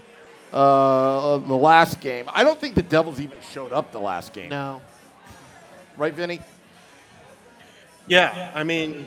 uh, 0.52 1.38
the 1.38 1.56
last 1.56 2.00
game. 2.00 2.26
I 2.28 2.44
don't 2.44 2.60
think 2.60 2.74
the 2.74 2.82
Devils 2.82 3.18
even 3.18 3.38
showed 3.50 3.72
up 3.72 3.90
the 3.90 3.98
last 3.98 4.34
game. 4.34 4.50
No. 4.50 4.82
Right, 5.96 6.12
Vinny? 6.12 6.40
Yeah, 8.06 8.52
I 8.54 8.62
mean, 8.64 9.06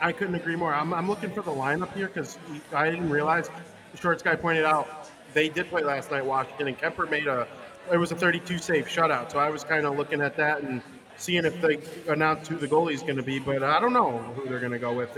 I 0.00 0.12
couldn't 0.12 0.36
agree 0.36 0.56
more. 0.56 0.72
I'm, 0.72 0.94
I'm 0.94 1.08
looking 1.08 1.30
for 1.30 1.42
the 1.42 1.50
lineup 1.50 1.92
here 1.94 2.06
because 2.06 2.38
I 2.72 2.88
didn't 2.88 3.10
realize 3.10 3.50
the 3.92 3.98
shorts 3.98 4.22
guy 4.22 4.36
pointed 4.36 4.64
out 4.64 5.03
they 5.34 5.48
did 5.48 5.68
play 5.68 5.82
last 5.82 6.10
night, 6.10 6.24
Washington, 6.24 6.68
and 6.68 6.78
Kuemper 6.78 7.10
made 7.10 7.26
a 7.26 7.46
it 7.92 7.98
was 7.98 8.12
a 8.12 8.16
32 8.16 8.58
save 8.58 8.86
shutout. 8.86 9.30
So 9.30 9.38
I 9.38 9.50
was 9.50 9.62
kind 9.64 9.84
of 9.84 9.96
looking 9.96 10.20
at 10.22 10.36
that 10.36 10.62
and 10.62 10.80
seeing 11.16 11.44
if 11.44 11.60
they 11.60 11.78
announced 12.10 12.48
who 12.50 12.56
the 12.56 12.66
goalie 12.66 12.94
is 12.94 13.02
going 13.02 13.16
to 13.16 13.22
be, 13.22 13.38
but 13.38 13.62
I 13.62 13.78
don't 13.78 13.92
know 13.92 14.18
who 14.18 14.48
they're 14.48 14.60
going 14.60 14.72
to 14.72 14.78
go 14.78 14.92
with. 14.92 15.16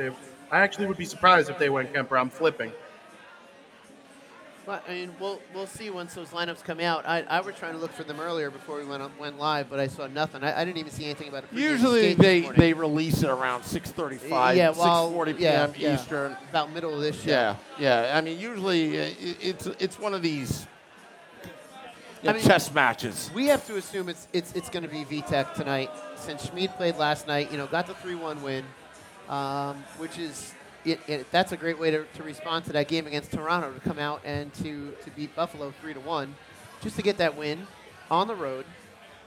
I 0.50 0.58
actually 0.58 0.86
would 0.86 0.96
be 0.96 1.04
surprised 1.04 1.48
if 1.48 1.58
they 1.58 1.70
went 1.70 1.92
Kuemper. 1.92 2.18
I'm 2.18 2.30
flipping. 2.30 2.72
But 4.66 4.84
I 4.88 4.94
mean, 4.94 5.14
we'll 5.20 5.40
we'll 5.54 5.68
see 5.68 5.90
once 5.90 6.14
those 6.14 6.30
lineups 6.30 6.64
come 6.64 6.80
out. 6.80 7.06
I, 7.06 7.22
I 7.22 7.40
was 7.40 7.54
trying 7.54 7.74
to 7.74 7.78
look 7.78 7.92
for 7.92 8.02
them 8.02 8.18
earlier 8.18 8.50
before 8.50 8.78
we 8.78 8.84
went 8.84 9.00
on, 9.00 9.12
went 9.16 9.38
live, 9.38 9.70
but 9.70 9.78
I 9.78 9.86
saw 9.86 10.08
nothing. 10.08 10.42
I, 10.42 10.60
I 10.60 10.64
didn't 10.64 10.78
even 10.78 10.90
see 10.90 11.04
anything 11.04 11.28
about 11.28 11.44
it. 11.44 11.50
Usually 11.52 12.14
they, 12.14 12.40
they 12.40 12.72
release 12.72 13.22
it 13.22 13.30
around 13.30 13.62
6.35, 13.62 14.56
yeah, 14.56 14.70
well, 14.70 15.12
6.40 15.12 15.38
yeah, 15.38 15.66
p.m. 15.66 15.74
yeah. 15.78 15.94
Eastern. 15.94 16.36
about 16.50 16.72
middle 16.72 16.92
of 16.92 17.00
this 17.00 17.20
show. 17.22 17.30
Yeah, 17.30 17.56
yeah. 17.78 18.12
I 18.16 18.20
mean, 18.20 18.40
usually 18.40 18.98
uh, 18.98 19.04
it, 19.04 19.36
it's, 19.40 19.66
it's 19.78 19.98
one 20.00 20.14
of 20.14 20.22
these 20.22 20.66
know, 22.26 22.32
I 22.32 22.34
mean- 22.34 22.44
chess 22.44 22.72
matches. 22.72 23.30
We 23.34 23.46
have 23.46 23.66
to 23.66 23.76
assume 23.76 24.08
it's 24.08 24.28
it's 24.32 24.52
it's 24.52 24.68
going 24.68 24.82
to 24.82 24.88
be 24.88 25.04
Vitek 25.04 25.54
tonight 25.54 25.90
since 26.16 26.46
Schmid 26.46 26.70
played 26.76 26.96
last 26.96 27.26
night. 27.26 27.50
You 27.50 27.58
know, 27.58 27.66
got 27.66 27.86
the 27.86 27.94
three-one 27.94 28.42
win, 28.42 28.64
um, 29.28 29.82
which 29.98 30.18
is 30.18 30.52
it, 30.86 31.00
it, 31.08 31.30
that's 31.30 31.52
a 31.52 31.56
great 31.56 31.78
way 31.78 31.90
to, 31.90 32.04
to 32.04 32.22
respond 32.22 32.64
to 32.66 32.72
that 32.72 32.88
game 32.88 33.06
against 33.06 33.32
Toronto 33.32 33.72
to 33.72 33.80
come 33.80 33.98
out 33.98 34.22
and 34.24 34.52
to 34.54 34.92
to 35.04 35.10
beat 35.16 35.34
Buffalo 35.36 35.72
three 35.80 35.92
to 35.94 36.00
one, 36.00 36.34
just 36.82 36.96
to 36.96 37.02
get 37.02 37.18
that 37.18 37.36
win 37.36 37.66
on 38.10 38.28
the 38.28 38.34
road 38.34 38.64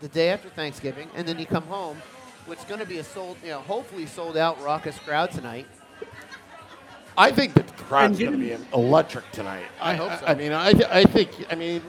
the 0.02 0.08
day 0.08 0.30
after 0.30 0.50
Thanksgiving, 0.50 1.10
and 1.16 1.28
then 1.28 1.38
you 1.38 1.46
come 1.46 1.64
home. 1.64 1.98
which 2.50 2.60
is 2.60 2.66
going 2.66 2.80
to 2.80 2.86
be 2.86 2.98
a 2.98 3.04
sold, 3.04 3.38
you 3.44 3.50
know, 3.50 3.60
hopefully 3.60 4.08
sold 4.08 4.36
out 4.36 4.62
raucous 4.64 4.98
crowd 5.00 5.32
tonight. 5.32 5.68
I 7.18 7.32
think 7.32 7.54
the 7.54 7.64
crowd's 7.64 8.20
And 8.20 8.30
going 8.30 8.42
to 8.42 8.58
be 8.58 8.66
electric 8.74 9.30
tonight. 9.32 9.66
I 9.80 9.94
hope 9.94 10.20
so. 10.20 10.26
I 10.26 10.34
mean, 10.34 10.52
I, 10.52 10.72
th- 10.74 10.90
I 10.90 11.04
think, 11.04 11.30
I 11.52 11.56
mean, 11.56 11.82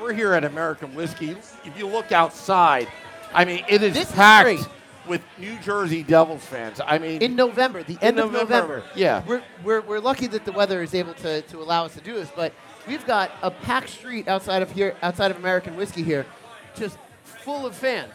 we're 0.00 0.12
here 0.12 0.32
at 0.32 0.44
American 0.44 0.94
Whiskey. 0.94 1.36
If 1.64 1.78
you 1.78 1.86
look 1.86 2.10
outside, 2.10 2.88
I 3.32 3.44
mean, 3.44 3.64
it 3.68 3.82
is 3.82 3.94
This 3.94 4.08
is 4.08 4.14
packed 4.14 4.44
great. 4.44 4.66
With 5.08 5.22
New 5.38 5.56
Jersey 5.58 6.02
Devils 6.02 6.44
fans. 6.44 6.80
I 6.84 6.98
mean, 6.98 7.22
in 7.22 7.36
November, 7.36 7.82
the 7.82 7.98
end 8.00 8.18
of 8.18 8.32
November, 8.32 8.76
November. 8.78 8.84
yeah. 8.94 9.22
We're, 9.26 9.42
we're, 9.64 9.80
we're 9.80 10.00
lucky 10.00 10.26
that 10.28 10.44
the 10.44 10.52
weather 10.52 10.82
is 10.82 10.94
able 10.94 11.14
to, 11.14 11.42
to 11.42 11.58
allow 11.58 11.84
us 11.84 11.94
to 11.94 12.00
do 12.00 12.14
this, 12.14 12.30
but 12.34 12.52
we've 12.86 13.04
got 13.06 13.30
a 13.42 13.50
packed 13.50 13.88
street 13.90 14.28
outside 14.28 14.62
of 14.62 14.70
here, 14.70 14.96
outside 15.02 15.30
of 15.30 15.36
American 15.38 15.76
Whiskey 15.76 16.02
here, 16.02 16.26
just 16.74 16.96
full 17.24 17.66
of 17.66 17.74
fans. 17.74 18.14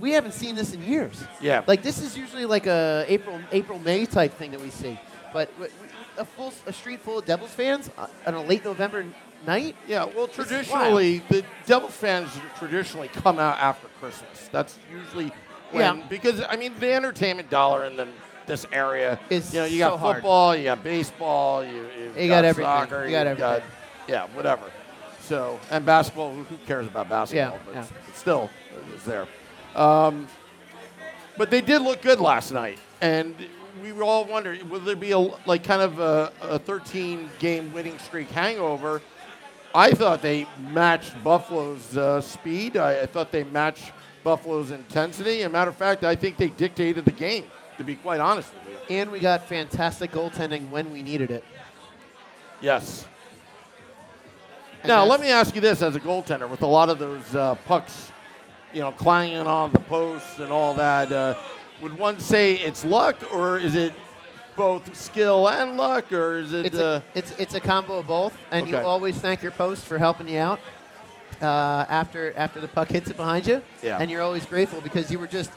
We 0.00 0.12
haven't 0.12 0.32
seen 0.32 0.56
this 0.56 0.74
in 0.74 0.82
years. 0.82 1.22
Yeah. 1.40 1.62
Like 1.66 1.82
this 1.82 2.02
is 2.02 2.16
usually 2.16 2.46
like 2.46 2.66
a 2.66 3.04
April 3.06 3.38
April 3.52 3.78
May 3.78 4.06
type 4.06 4.34
thing 4.34 4.50
that 4.50 4.60
we 4.60 4.70
see, 4.70 4.98
but 5.32 5.50
a 6.18 6.24
full 6.24 6.52
a 6.66 6.72
street 6.72 7.00
full 7.00 7.18
of 7.18 7.24
Devils 7.26 7.50
fans 7.52 7.90
uh, 7.96 8.08
on 8.26 8.34
a 8.34 8.42
late 8.42 8.64
November 8.64 9.04
night. 9.46 9.76
yeah, 9.86 10.04
well, 10.04 10.26
traditionally, 10.26 11.22
the 11.28 11.44
Devils 11.66 11.92
fans 11.94 12.30
traditionally 12.58 13.08
come 13.08 13.38
out 13.38 13.58
after 13.58 13.88
Christmas. 14.00 14.48
That's 14.50 14.78
usually 14.90 15.32
when, 15.74 15.98
Yeah. 15.98 16.04
because, 16.08 16.40
I 16.48 16.56
mean, 16.56 16.72
the 16.80 16.92
entertainment 16.92 17.50
dollar 17.50 17.84
in 17.84 17.96
the, 17.96 18.08
this 18.46 18.66
area 18.72 19.18
Is 19.30 19.52
you 19.54 19.60
know, 19.60 19.66
you 19.66 19.78
so 19.80 19.90
got 19.90 20.00
hard. 20.00 20.16
football, 20.16 20.56
you 20.56 20.64
got 20.64 20.82
baseball, 20.84 21.64
you, 21.64 21.86
You 22.16 22.28
got 22.28 22.44
everything. 22.44 22.64
soccer, 22.70 23.04
You 23.06 23.10
got 23.12 23.26
everything. 23.26 23.62
yeah, 24.08 24.26
whatever. 24.34 24.70
So, 25.20 25.58
and 25.70 25.86
basketball, 25.86 26.34
who 26.34 26.42
who 26.44 26.56
cares 26.66 26.86
about 26.86 27.08
basketball? 27.08 27.54
Yeah, 27.58 27.62
but 27.64 27.74
yeah. 27.74 27.86
still, 28.14 28.50
it's 28.94 29.04
there. 29.04 29.26
Um, 29.74 30.28
but 31.38 31.50
they 31.50 31.62
did 31.62 31.80
look 31.80 32.02
good 32.02 32.20
last 32.20 32.52
night, 32.52 32.78
and 33.00 33.34
we 33.82 33.92
were 33.92 34.04
all 34.04 34.26
wondering, 34.26 34.68
will 34.68 34.80
there 34.80 34.94
be 34.96 35.12
a 35.12 35.18
like 35.18 35.64
kind 35.64 35.80
of 35.80 35.98
a, 35.98 36.30
a 36.42 36.58
13 36.58 37.30
game 37.38 37.72
winning 37.72 37.98
streak 37.98 38.30
hangover? 38.30 39.00
I 39.74 39.92
thought 39.92 40.20
they 40.20 40.46
matched 40.70 41.14
Buffalo's 41.24 41.96
uh, 41.96 42.20
speed. 42.20 42.76
I, 42.76 43.00
I 43.00 43.06
thought 43.06 43.32
they 43.32 43.44
matched 43.44 43.92
Buffalo's 44.24 44.70
intensity. 44.70 45.40
As 45.40 45.46
a 45.46 45.50
matter 45.50 45.70
of 45.70 45.76
fact, 45.76 46.02
I 46.02 46.16
think 46.16 46.38
they 46.38 46.48
dictated 46.48 47.04
the 47.04 47.12
game. 47.12 47.44
To 47.78 47.82
be 47.84 47.96
quite 47.96 48.20
honest 48.20 48.52
with 48.54 48.74
you. 48.88 48.96
And 48.96 49.10
we 49.10 49.18
got 49.18 49.48
fantastic 49.48 50.12
goaltending 50.12 50.70
when 50.70 50.92
we 50.92 51.02
needed 51.02 51.32
it. 51.32 51.44
Yes. 52.60 53.04
And 54.82 54.88
Now, 54.88 55.04
let 55.04 55.20
me 55.20 55.30
ask 55.30 55.56
you 55.56 55.60
this: 55.60 55.82
as 55.82 55.96
a 55.96 56.00
goaltender, 56.00 56.48
with 56.48 56.62
a 56.62 56.66
lot 56.66 56.88
of 56.88 57.00
those 57.00 57.34
uh, 57.34 57.56
pucks, 57.66 58.12
you 58.72 58.80
know, 58.80 58.92
clanging 58.92 59.46
on 59.46 59.72
the 59.72 59.80
posts 59.80 60.38
and 60.38 60.52
all 60.52 60.72
that, 60.74 61.10
uh, 61.10 61.34
would 61.82 61.98
one 61.98 62.20
say 62.20 62.54
it's 62.54 62.84
luck, 62.84 63.16
or 63.34 63.58
is 63.58 63.74
it 63.74 63.92
both 64.54 64.94
skill 64.94 65.48
and 65.48 65.76
luck, 65.76 66.12
or 66.12 66.38
is 66.38 66.52
it? 66.52 66.66
It's 66.66 66.78
uh, 66.78 67.00
a, 67.02 67.18
it's 67.18 67.32
it's 67.38 67.54
a 67.54 67.60
combo 67.60 67.98
of 67.98 68.06
both, 68.06 68.38
and 68.52 68.68
you 68.68 68.76
always 68.76 69.16
thank 69.16 69.42
your 69.42 69.52
post 69.52 69.84
for 69.84 69.98
helping 69.98 70.28
you 70.28 70.38
out 70.38 70.60
uh, 71.42 71.86
after 71.88 72.32
after 72.36 72.60
the 72.60 72.68
puck 72.68 72.88
hits 72.88 73.10
it 73.10 73.16
behind 73.16 73.46
you. 73.46 73.62
Yeah. 73.82 73.98
And 73.98 74.10
you're 74.10 74.22
always 74.22 74.46
grateful 74.46 74.80
because 74.80 75.10
you 75.10 75.18
were 75.18 75.26
just 75.26 75.50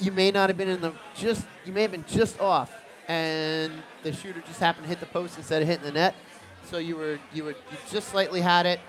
you 0.00 0.12
may 0.12 0.30
not 0.30 0.48
have 0.48 0.56
been 0.56 0.68
in 0.68 0.80
the 0.80 0.92
just 1.14 1.46
you 1.64 1.72
may 1.72 1.82
have 1.82 1.90
been 1.90 2.04
just 2.06 2.40
off, 2.40 2.72
and 3.08 3.72
the 4.02 4.12
shooter 4.12 4.40
just 4.46 4.60
happened 4.60 4.84
to 4.84 4.88
hit 4.88 5.00
the 5.00 5.06
post 5.06 5.36
instead 5.36 5.62
of 5.62 5.68
hitting 5.68 5.84
the 5.84 5.92
net. 5.92 6.14
So 6.64 6.78
you 6.78 6.96
were 6.96 7.18
you 7.32 7.44
were 7.44 7.50
you 7.52 7.78
just 7.90 8.08
slightly 8.08 8.40
had 8.40 8.66
it. 8.66 8.80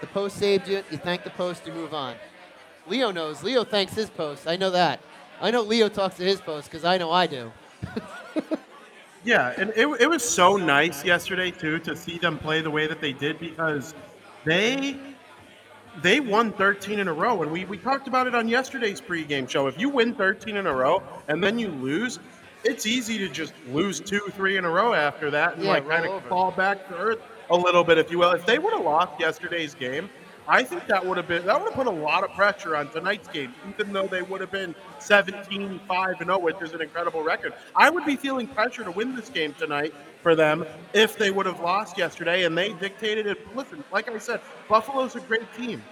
The 0.00 0.06
post 0.06 0.36
saved 0.36 0.68
you. 0.68 0.82
You 0.90 0.98
thank 0.98 1.24
the 1.24 1.30
post. 1.30 1.66
You 1.66 1.72
move 1.72 1.94
on. 1.94 2.14
Leo 2.86 3.10
knows. 3.10 3.42
Leo 3.42 3.64
thanks 3.64 3.94
his 3.94 4.10
post. 4.10 4.46
I 4.46 4.56
know 4.56 4.70
that. 4.70 5.00
I 5.40 5.50
know 5.50 5.62
Leo 5.62 5.88
talks 5.88 6.16
to 6.16 6.24
his 6.24 6.40
post 6.40 6.70
because 6.70 6.84
I 6.84 6.98
know 6.98 7.10
I 7.10 7.26
do. 7.26 7.52
Yeah, 9.24 9.52
and 9.58 9.70
it, 9.76 9.86
it 10.00 10.08
was 10.08 10.26
so 10.26 10.56
nice 10.56 11.04
yesterday 11.04 11.50
too 11.50 11.78
to 11.80 11.96
see 11.96 12.18
them 12.18 12.38
play 12.38 12.62
the 12.62 12.70
way 12.70 12.86
that 12.86 13.00
they 13.00 13.12
did 13.12 13.38
because 13.38 13.94
they 14.44 14.96
they 16.02 16.20
won 16.20 16.52
13 16.52 16.98
in 16.98 17.08
a 17.08 17.12
row, 17.12 17.42
and 17.42 17.50
we, 17.50 17.64
we 17.64 17.78
talked 17.78 18.08
about 18.08 18.26
it 18.26 18.34
on 18.34 18.48
yesterday's 18.48 19.00
pregame 19.00 19.48
show. 19.48 19.66
If 19.66 19.78
you 19.78 19.88
win 19.88 20.14
13 20.14 20.56
in 20.56 20.66
a 20.66 20.72
row 20.74 21.02
and 21.28 21.42
then 21.42 21.58
you 21.58 21.68
lose, 21.68 22.18
it's 22.64 22.86
easy 22.86 23.18
to 23.18 23.28
just 23.28 23.52
lose 23.68 24.00
two, 24.00 24.20
three 24.32 24.56
in 24.56 24.64
a 24.64 24.70
row 24.70 24.92
after 24.94 25.30
that 25.30 25.54
and 25.54 25.64
Yeah, 25.64 25.70
like 25.72 25.88
kind 25.88 26.04
of 26.04 26.10
over. 26.12 26.28
fall 26.28 26.50
back 26.50 26.88
to 26.88 26.96
earth 26.96 27.20
a 27.50 27.56
little 27.56 27.84
bit, 27.84 27.98
if 27.98 28.10
you 28.10 28.18
will. 28.18 28.32
If 28.32 28.44
they 28.46 28.58
would 28.58 28.72
have 28.72 28.84
lost 28.84 29.18
yesterday's 29.20 29.74
game, 29.74 30.10
I 30.48 30.62
think 30.62 30.86
that 30.86 31.04
would 31.04 31.18
have 31.18 31.28
been 31.28 31.44
that 31.44 31.60
would 31.60 31.66
have 31.66 31.74
put 31.74 31.86
a 31.86 31.90
lot 31.90 32.24
of 32.24 32.32
pressure 32.32 32.74
on 32.74 32.90
tonight's 32.90 33.28
game, 33.28 33.54
even 33.68 33.92
though 33.92 34.06
they 34.06 34.22
would 34.22 34.40
have 34.40 34.50
been 34.50 34.74
17 34.98 35.80
5 35.86 36.08
and 36.20 36.28
0, 36.28 36.38
which 36.38 36.56
is 36.62 36.72
an 36.72 36.80
incredible 36.80 37.22
record. 37.22 37.52
I 37.76 37.90
would 37.90 38.06
be 38.06 38.16
feeling 38.16 38.46
pressure 38.46 38.82
to 38.82 38.90
win 38.90 39.14
this 39.14 39.28
game 39.28 39.54
tonight 39.58 39.94
for 40.22 40.34
them 40.34 40.64
if 40.94 41.18
they 41.18 41.30
would 41.30 41.44
have 41.44 41.60
lost 41.60 41.98
yesterday 41.98 42.44
and 42.44 42.56
they 42.56 42.72
dictated 42.72 43.26
it. 43.26 43.54
Listen, 43.54 43.84
like 43.92 44.10
I 44.10 44.18
said, 44.18 44.40
Buffalo's 44.68 45.16
a 45.16 45.20
great 45.20 45.52
team. 45.54 45.82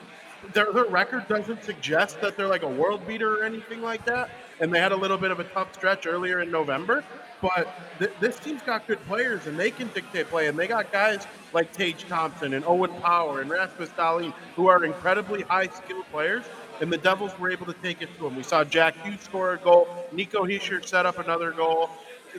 Their, 0.53 0.73
their 0.73 0.85
record 0.85 1.29
doesn't 1.29 1.63
suggest 1.65 2.21
that 2.21 2.37
they're 2.37 2.49
like 2.49 2.63
a 2.63 2.69
world 2.69 3.07
beater 3.07 3.41
or 3.41 3.45
anything 3.45 3.83
like 3.83 4.05
that. 4.07 4.31
And 4.61 4.73
they 4.73 4.81
had 4.81 4.93
a 4.93 4.97
little 4.97 5.19
bit 5.19 5.31
of 5.31 5.41
a 5.41 5.45
tough 5.45 5.75
stretch 5.75 6.07
earlier 6.07 6.41
in 6.41 6.51
November. 6.51 7.05
But 7.41 7.69
th- 7.99 8.13
this 8.21 8.39
team's 8.39 8.63
got 8.63 8.87
good 8.87 9.05
players 9.07 9.47
and 9.47 9.59
they 9.59 9.71
can 9.71 9.89
dictate 9.89 10.29
play. 10.29 10.47
And 10.47 10.59
they 10.59 10.67
got 10.67 10.91
guys 10.93 11.27
like 11.53 11.73
Tage 11.73 12.07
Thompson 12.09 12.55
and 12.55 12.65
Owen 12.65 12.93
Power 13.03 13.41
and 13.41 13.51
Rasmus 13.51 13.91
Dahlin 13.91 14.33
who 14.55 14.69
are 14.69 14.85
incredibly 14.85 15.43
high 15.43 15.69
skilled 15.69 16.07
players. 16.11 16.45
And 16.81 16.93
the 16.93 16.99
Devils 16.99 17.39
were 17.39 17.51
able 17.51 17.67
to 17.67 17.75
take 17.75 18.03
it 18.03 18.15
to 18.17 18.25
them. 18.25 18.37
We 18.37 18.43
saw 18.43 18.65
Jack 18.65 18.97
Hughes 19.03 19.21
score 19.21 19.55
a 19.55 19.59
goal. 19.59 19.89
Nico 20.13 20.45
Hischier 20.45 20.87
set 20.87 21.07
up 21.07 21.19
another 21.19 21.51
goal. 21.53 21.91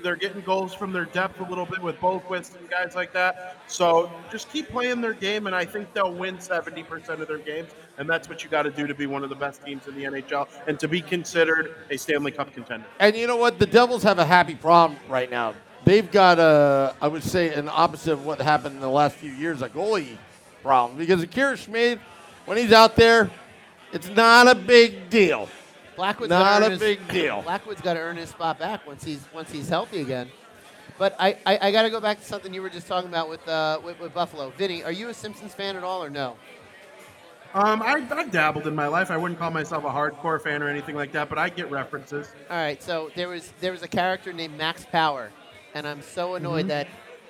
They're 0.03 0.15
getting 0.15 0.41
goals 0.41 0.75
from 0.75 0.93
their 0.93 1.05
depth 1.05 1.39
a 1.39 1.43
little 1.43 1.65
bit 1.65 1.81
with 1.81 1.99
Boqvist 1.99 2.55
and 2.59 2.69
guys 2.69 2.95
like 2.95 3.13
that. 3.13 3.57
So 3.67 4.11
just 4.31 4.51
keep 4.51 4.69
playing 4.69 5.01
their 5.01 5.13
game, 5.13 5.47
and 5.47 5.55
I 5.55 5.65
think 5.65 5.91
they'll 5.93 6.13
win 6.13 6.37
70% 6.37 7.09
of 7.19 7.27
their 7.27 7.39
games. 7.39 7.71
And 7.97 8.07
that's 8.09 8.29
what 8.29 8.43
you 8.43 8.49
got 8.49 8.63
to 8.63 8.71
do 8.71 8.85
to 8.87 8.93
be 8.93 9.07
one 9.07 9.23
of 9.23 9.29
the 9.29 9.35
best 9.35 9.65
teams 9.65 9.87
in 9.87 9.95
the 9.95 10.03
NHL 10.03 10.47
and 10.67 10.79
to 10.79 10.87
be 10.87 11.01
considered 11.01 11.75
a 11.89 11.97
Stanley 11.97 12.31
Cup 12.31 12.53
contender. 12.53 12.85
And 12.99 13.15
you 13.15 13.25
know 13.27 13.37
what? 13.37 13.57
The 13.59 13.65
Devils 13.65 14.03
have 14.03 14.19
a 14.19 14.25
happy 14.25 14.55
problem 14.55 14.99
right 15.09 15.29
now. 15.31 15.55
They've 15.83 16.09
got 16.11 16.37
a, 16.37 16.93
I 17.01 17.07
would 17.07 17.23
say, 17.23 17.53
an 17.53 17.69
opposite 17.71 18.13
of 18.13 18.25
what 18.25 18.39
happened 18.41 18.75
in 18.75 18.81
the 18.81 18.89
last 18.89 19.15
few 19.15 19.31
years, 19.31 19.61
a 19.61 19.69
goalie 19.69 20.17
problem. 20.61 20.97
Because 20.97 21.23
Akira 21.23 21.55
Schmid, 21.57 21.99
when 22.45 22.57
he's 22.57 22.71
out 22.73 22.95
there, 22.95 23.31
it's 23.93 24.09
not 24.09 24.47
a 24.47 24.55
big 24.55 25.09
deal. 25.09 25.49
Blackwood's 25.95 26.29
Not 26.29 26.61
a 26.61 26.69
his- 26.71 26.79
big 26.79 27.07
deal. 27.07 27.41
Blackwood's 27.41 27.81
got 27.81 27.95
to 27.95 27.99
earn 27.99 28.17
his 28.17 28.29
spot 28.29 28.59
back 28.59 28.85
once 28.85 29.03
he's 29.03 29.25
once 29.33 29.51
he's 29.51 29.67
healthy 29.69 30.01
again. 30.01 30.29
But 30.99 31.15
I, 31.19 31.37
I, 31.45 31.57
I 31.69 31.71
got 31.71 31.83
to 31.83 31.89
go 31.89 31.99
back 31.99 32.19
to 32.19 32.25
something 32.25 32.53
you 32.53 32.61
were 32.61 32.69
just 32.69 32.85
talking 32.87 33.09
about 33.09 33.29
with, 33.29 33.47
uh, 33.47 33.79
with 33.83 33.99
with 33.99 34.13
Buffalo. 34.13 34.51
Vinny, 34.57 34.83
are 34.83 34.91
you 34.91 35.09
a 35.09 35.13
Simpsons 35.13 35.55
fan 35.55 35.75
at 35.75 35.83
all 35.83 36.03
or 36.03 36.09
no? 36.11 36.35
Um, 37.53 37.81
I, 37.81 38.05
I 38.11 38.23
dabbled 38.27 38.67
in 38.67 38.75
my 38.75 38.87
life. 38.87 39.09
I 39.11 39.17
wouldn't 39.17 39.39
call 39.39 39.51
myself 39.51 39.83
a 39.83 39.89
hardcore 39.89 40.41
fan 40.41 40.61
or 40.61 40.69
anything 40.69 40.95
like 40.95 41.11
that, 41.13 41.29
but 41.29 41.37
I 41.37 41.49
get 41.49 41.71
references. 41.71 42.27
All 42.49 42.57
right, 42.57 42.81
so 42.83 43.09
there 43.15 43.29
was 43.29 43.51
there 43.61 43.71
was 43.71 43.83
a 43.83 43.87
character 43.87 44.31
named 44.33 44.57
Max 44.57 44.85
Power, 44.91 45.31
and 45.73 45.87
I'm 45.87 46.01
so 46.01 46.35
annoyed 46.35 46.65
Mhm. 46.65 46.69
that 46.69 46.87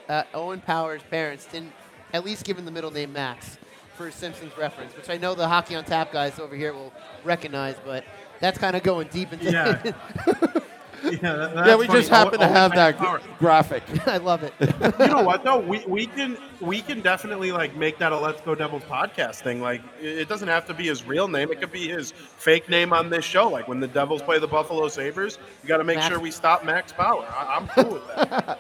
uh, 0.10 0.24
Owen 0.34 0.62
Power's 0.62 1.02
parents 1.04 1.46
didn't 1.46 1.72
at 2.14 2.24
least 2.26 2.46
give 2.46 2.58
him 2.58 2.66
the 2.66 2.72
middle 2.72 2.92
name 2.92 3.14
Max 3.14 3.58
for 3.96 4.12
Simpsons 4.12 4.58
reference, 4.58 4.96
which 4.96 5.10
I 5.10 5.18
know 5.18 5.36
the 5.36 5.48
Hockey 5.48 5.76
on 5.76 5.84
Tap 5.84 6.12
guys 6.12 6.40
over 6.40 6.56
here 6.56 6.74
will 6.74 6.94
recognize, 7.24 7.76
but 7.86 8.04
that's 8.40 8.58
kind 8.58 8.76
of 8.76 8.84
going 8.84 9.08
deep 9.10 9.34
into 9.34 9.52
Yeah. 9.52 9.82
Yeah, 11.22 11.66
yeah, 11.66 11.76
we 11.76 11.88
funny. 11.88 12.00
just 12.00 12.10
happen 12.10 12.40
to 12.40 12.46
Owen- 12.46 12.54
have 12.56 12.72
that 12.76 12.98
Power. 12.98 13.22
graphic. 13.40 13.84
I 14.08 14.18
love 14.18 14.44
it. 14.44 14.54
you 15.00 15.08
know 15.08 15.22
what 15.24 15.44
though? 15.44 15.60
We, 15.60 15.84
we 15.86 16.06
can 16.08 16.38
we 16.60 16.82
can 16.82 17.02
definitely 17.02 17.52
like 17.52 17.76
make 17.76 17.98
that 18.00 18.12
a 18.12 18.18
Let's 18.20 18.42
Go 18.42 18.56
Devils 18.56 18.84
podcast 18.84 19.42
thing. 19.42 19.62
Like 19.62 19.82
it 20.02 20.18
it 20.20 20.30
doesn't 20.30 20.48
have 20.48 20.66
to 20.68 20.74
be 20.74 20.88
his 20.88 21.04
real 21.06 21.28
name. 21.28 21.52
It 21.52 21.60
could 21.60 21.72
be 21.72 21.88
his 21.88 22.12
fake 22.12 22.68
name 22.70 22.94
on 22.94 23.10
this 23.10 23.24
show. 23.26 23.48
Like 23.50 23.68
when 23.68 23.80
the 23.80 23.88
Devils 23.88 24.22
play 24.22 24.40
the 24.40 24.48
Buffalo 24.48 24.88
Sabres, 24.88 25.38
you 25.62 25.68
got 25.70 25.78
to 25.78 25.84
make 25.84 25.98
Max- 25.98 26.08
sure 26.10 26.20
we 26.20 26.32
stop 26.32 26.66
Max 26.66 26.92
Power. 26.92 27.26
I, 27.30 27.56
I'm 27.58 27.68
cool 27.70 27.94
with 27.94 28.08
that. 28.16 28.60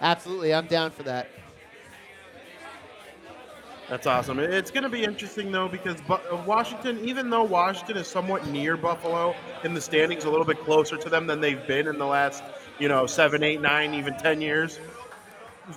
Absolutely, 0.00 0.54
I'm 0.54 0.66
down 0.66 0.90
for 0.90 1.02
that. 1.04 1.28
That's 3.88 4.06
awesome. 4.06 4.38
It's 4.38 4.70
going 4.70 4.84
to 4.84 4.88
be 4.88 5.04
interesting 5.04 5.52
though 5.52 5.68
because 5.68 5.98
uh, 6.08 6.18
Washington, 6.46 6.98
even 7.06 7.28
though 7.28 7.44
Washington 7.44 7.98
is 7.98 8.06
somewhat 8.06 8.46
near 8.46 8.76
Buffalo 8.76 9.34
in 9.62 9.74
the 9.74 9.80
standings, 9.80 10.24
a 10.24 10.30
little 10.30 10.46
bit 10.46 10.58
closer 10.64 10.96
to 10.96 11.08
them 11.10 11.26
than 11.26 11.40
they've 11.40 11.66
been 11.66 11.86
in 11.86 11.98
the 11.98 12.06
last, 12.06 12.42
you 12.78 12.88
know, 12.88 13.06
seven, 13.06 13.42
eight, 13.42 13.60
nine, 13.60 13.92
even 13.94 14.16
ten 14.16 14.40
years. 14.40 14.80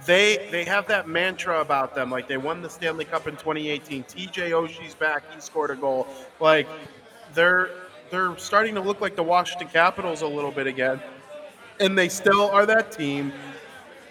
They 0.06 0.48
they 0.52 0.64
have 0.66 0.88
that 0.88 1.08
mantra 1.08 1.60
about 1.60 1.96
them. 1.96 2.10
Like 2.10 2.28
they 2.28 2.38
won 2.38 2.62
the 2.62 2.70
Stanley 2.70 3.06
Cup 3.06 3.28
in 3.28 3.34
2018. 3.36 4.04
TJ 4.06 4.52
Oshie's 4.52 4.96
back. 4.96 5.24
He 5.34 5.42
scored 5.42 5.72
a 5.72 5.76
goal. 5.76 6.08
Like 6.40 6.68
they're 7.34 7.70
they're 8.10 8.38
starting 8.38 8.76
to 8.76 8.82
look 8.82 9.02
like 9.02 9.18
the 9.18 9.24
Washington 9.24 9.68
Capitals 9.68 10.22
a 10.22 10.28
little 10.28 10.52
bit 10.52 10.68
again, 10.68 11.02
and 11.82 11.98
they 11.98 12.08
still 12.08 12.50
are 12.52 12.66
that 12.66 12.92
team 12.92 13.34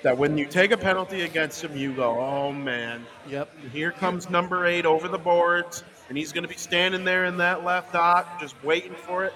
that 0.03 0.17
when 0.17 0.37
you 0.39 0.47
take 0.47 0.71
a 0.71 0.77
penalty 0.77 1.23
against 1.23 1.63
him, 1.65 1.77
you 1.77 1.93
go, 1.93 2.19
oh 2.19 2.53
man. 2.53 3.05
Yep. 3.29 3.51
Here 3.73 3.91
comes 3.93 4.31
number 4.31 4.67
eight 4.67 4.87
over 4.87 5.09
the 5.09 5.19
boards, 5.19 5.85
and 6.09 6.17
he's 6.17 6.33
going 6.33 6.43
to 6.45 6.49
be 6.49 6.57
standing 6.57 7.05
there 7.05 7.25
in 7.25 7.37
that 7.39 7.65
left 7.65 7.93
dot, 7.93 8.41
just 8.41 8.55
waiting 8.65 8.95
for 8.95 9.25
it. 9.25 9.33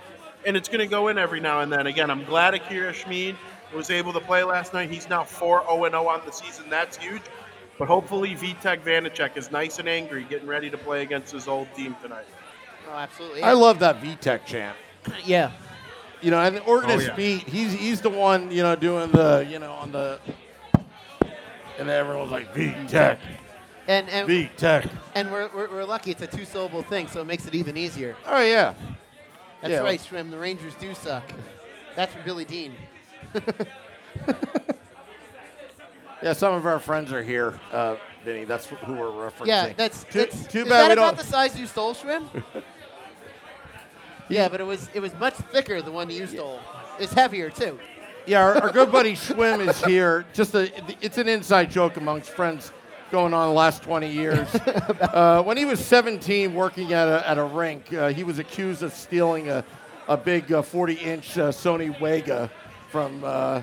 And 0.47 0.57
it's 0.57 0.69
going 0.69 0.81
to 0.81 0.87
go 0.87 1.09
in 1.09 1.19
every 1.19 1.41
now 1.41 1.61
and 1.61 1.73
then. 1.73 1.87
Again, 1.87 2.11
I'm 2.11 2.25
glad 2.25 2.55
Akira 2.55 2.93
Schmid 2.95 3.37
was 3.75 3.91
able 3.91 4.13
to 4.15 4.21
play 4.21 4.43
last 4.43 4.73
night. 4.73 4.91
He's 4.91 5.09
now 5.09 5.23
4 5.25 5.65
0 5.69 5.89
0 5.91 6.09
on 6.09 6.23
the 6.25 6.33
season. 6.33 6.65
That's 6.71 6.97
huge. 6.97 7.23
But 7.79 7.89
hopefully, 7.89 8.35
Vitek 8.35 8.83
Vanecek 8.83 9.37
is 9.37 9.51
nice 9.51 9.79
and 9.79 9.89
angry, 9.89 10.25
getting 10.25 10.47
ready 10.49 10.69
to 10.71 10.77
play 10.79 11.03
against 11.03 11.33
his 11.33 11.49
old 11.49 11.67
team 11.75 11.97
tonight. 12.03 12.27
Oh, 12.91 12.97
absolutely. 12.97 13.43
I 13.43 13.53
love 13.53 13.79
that 13.81 14.01
Vitek 14.03 14.45
chant. 14.47 14.77
Yeah. 15.25 15.51
You 16.23 16.31
know, 16.31 16.41
and 16.41 16.57
the 16.57 16.63
organist 16.65 17.07
Oh, 17.07 17.11
yeah. 17.13 17.17
beat, 17.17 17.49
he's 17.49 17.73
he's 17.73 18.03
the 18.03 18.11
one, 18.11 18.51
you 18.51 18.63
know, 18.63 18.77
doing 18.77 19.11
the, 19.11 19.47
you 19.51 19.59
know, 19.59 19.73
on 19.73 19.91
the, 19.91 20.19
and 21.81 21.91
everyone's 21.91 22.31
like, 22.31 22.55
Vitek, 22.55 23.19
And 23.89 24.09
and 24.11 24.29
Vitek. 24.29 24.89
and 25.15 25.31
we're, 25.33 25.49
we're, 25.55 25.71
we're 25.71 25.85
lucky 25.85 26.11
it's 26.13 26.23
a 26.23 26.27
two 26.27 26.45
syllable 26.45 26.83
thing, 26.83 27.09
so 27.09 27.21
it 27.21 27.27
makes 27.27 27.47
it 27.47 27.55
even 27.55 27.77
easier. 27.77 28.17
Oh, 28.27 28.41
yeah. 28.43 28.75
That's 29.63 29.73
Yeah. 29.73 29.81
right, 29.81 30.01
Shrim. 30.01 30.31
The 30.31 30.39
Rangers 30.39 30.75
do 30.81 30.95
suck. 30.95 31.25
That's 31.97 32.13
for 32.15 32.23
Billy 32.23 32.45
Dean. 32.45 32.75
Yeah, 36.23 36.35
some 36.35 36.53
of 36.53 36.67
our 36.67 36.79
friends 36.79 37.15
are 37.15 37.23
here, 37.23 37.59
uh, 37.73 37.97
Vinny. 38.27 38.45
That's 38.45 38.67
who 38.67 38.93
we're 38.93 39.07
referencing. 39.07 39.47
Yeah, 39.47 39.73
that's, 39.75 40.05
too, 40.05 40.19
that's 40.19 40.47
too 40.49 40.65
is 40.65 40.69
bad 40.69 40.83
that 40.83 40.87
we 40.89 40.93
about 40.93 41.17
don't. 41.17 41.17
the 41.17 41.25
size 41.25 41.59
you 41.59 41.67
stole, 41.67 41.95
Shrim? 41.95 42.29
yeah, 44.29 44.47
but 44.51 44.61
it 44.61 44.65
was 44.65 44.91
it 44.93 45.01
was 45.01 45.15
much 45.19 45.33
thicker 45.51 45.77
than 45.77 45.87
the 45.87 45.93
one 45.93 46.11
you 46.11 46.27
stole. 46.27 46.61
It's 46.99 47.15
heavier 47.15 47.49
too. 47.49 47.79
Yeah, 48.27 48.43
our, 48.43 48.57
our 48.63 48.73
good 48.73 48.93
buddy 48.93 49.15
Schwim 49.15 49.67
is 49.67 49.83
here. 49.85 50.27
Just 50.33 50.55
a, 50.55 50.71
it's 51.05 51.19
an 51.19 51.29
inside 51.29 51.71
joke 51.71 51.97
amongst 51.97 52.31
friends 52.31 52.71
going 53.11 53.33
on 53.33 53.49
the 53.49 53.55
last 53.55 53.83
20 53.83 54.11
years. 54.11 54.49
uh, 54.55 55.43
when 55.43 55.57
he 55.57 55.65
was 55.65 55.85
17, 55.85 56.55
working 56.55 56.93
at 56.93 57.09
a, 57.09 57.29
at 57.29 57.39
a 57.39 57.45
rink, 57.45 57.93
uh, 57.93 58.09
he 58.09 58.23
was 58.23 58.39
accused 58.39 58.83
of 58.83 58.93
stealing 58.93 59.49
a, 59.49 59.65
a 60.07 60.17
big 60.17 60.47
40-inch 60.47 61.39
uh, 61.39 61.51
Sony 61.51 61.97
Wega 61.99 62.51
from. 62.91 63.25
Uh, 63.25 63.63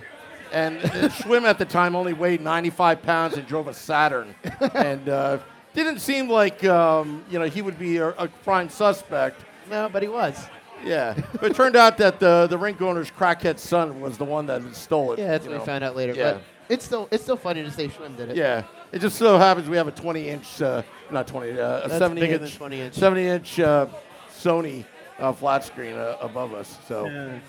and 0.52 0.78
uh, 0.78 1.10
Schwim 1.10 1.43
at 1.43 1.58
the 1.58 1.65
time 1.65 1.96
only 1.96 2.13
weighed 2.13 2.41
95 2.41 3.02
pounds 3.02 3.36
and 3.36 3.46
drove 3.46 3.67
a 3.67 3.74
Saturn, 3.74 4.34
and 4.74 5.10
uh, 5.10 5.39
didn't 5.74 6.00
seem 6.00 6.30
like 6.30 6.63
um, 6.63 7.24
you 7.30 7.38
know 7.38 7.46
he 7.46 7.62
would 7.62 7.78
be 7.78 7.98
a, 7.98 8.10
a 8.12 8.30
prime 8.46 8.70
suspect. 8.70 9.41
No, 9.70 9.89
but 9.89 10.02
he 10.02 10.08
was. 10.08 10.38
Yeah, 10.84 11.16
but 11.34 11.52
it 11.52 11.56
turned 11.56 11.76
out 11.76 11.98
that 11.98 12.20
the 12.20 12.48
the 12.48 12.58
rink 12.58 12.82
owner's 12.82 13.12
crackhead 13.12 13.60
son 13.60 14.00
was 14.02 14.18
the 14.18 14.26
one 14.26 14.46
that 14.48 14.76
stole 14.76 15.13
it. 15.13 15.20
Yeah, 15.20 15.30
that's 15.30 15.46
what 15.46 15.54
know. 15.54 15.60
we 15.60 15.66
found 15.66 15.84
out 15.84 15.96
later. 15.96 16.13
Yeah. 16.13 16.34
But 16.34 16.44
it's 16.70 16.86
still 16.86 17.08
it's 17.12 17.24
still 17.24 17.38
funny 17.38 17.63
to 17.63 17.72
say 17.72 17.88
Schwim 17.88 18.16
did 18.16 18.30
it. 18.30 18.38
Yeah, 18.38 18.63
it 18.92 19.00
just 19.00 19.18
so 19.18 19.38
happens 19.38 19.70
we 19.70 19.78
have 19.78 19.88
a 19.88 19.92
20 19.92 20.30
inch, 20.30 20.62
uh, 20.62 20.82
not 21.12 21.28
20, 21.28 21.52
uh, 21.52 21.54
a 21.54 21.88
That's 21.88 22.00
70 22.00 22.22
bigger 22.22 22.34
inch, 22.34 22.52
than 22.52 22.58
20 22.58 22.82
inch. 22.82 22.94
70 22.94 23.28
inch 23.28 23.60
uh, 23.60 23.88
Sony 24.32 24.86
uh, 25.20 25.32
flat 25.34 25.63
screen 25.63 25.96
uh, 25.96 26.18
above 26.22 26.54
us. 26.54 26.78
So 26.88 27.06
Yeah. 27.08 27.40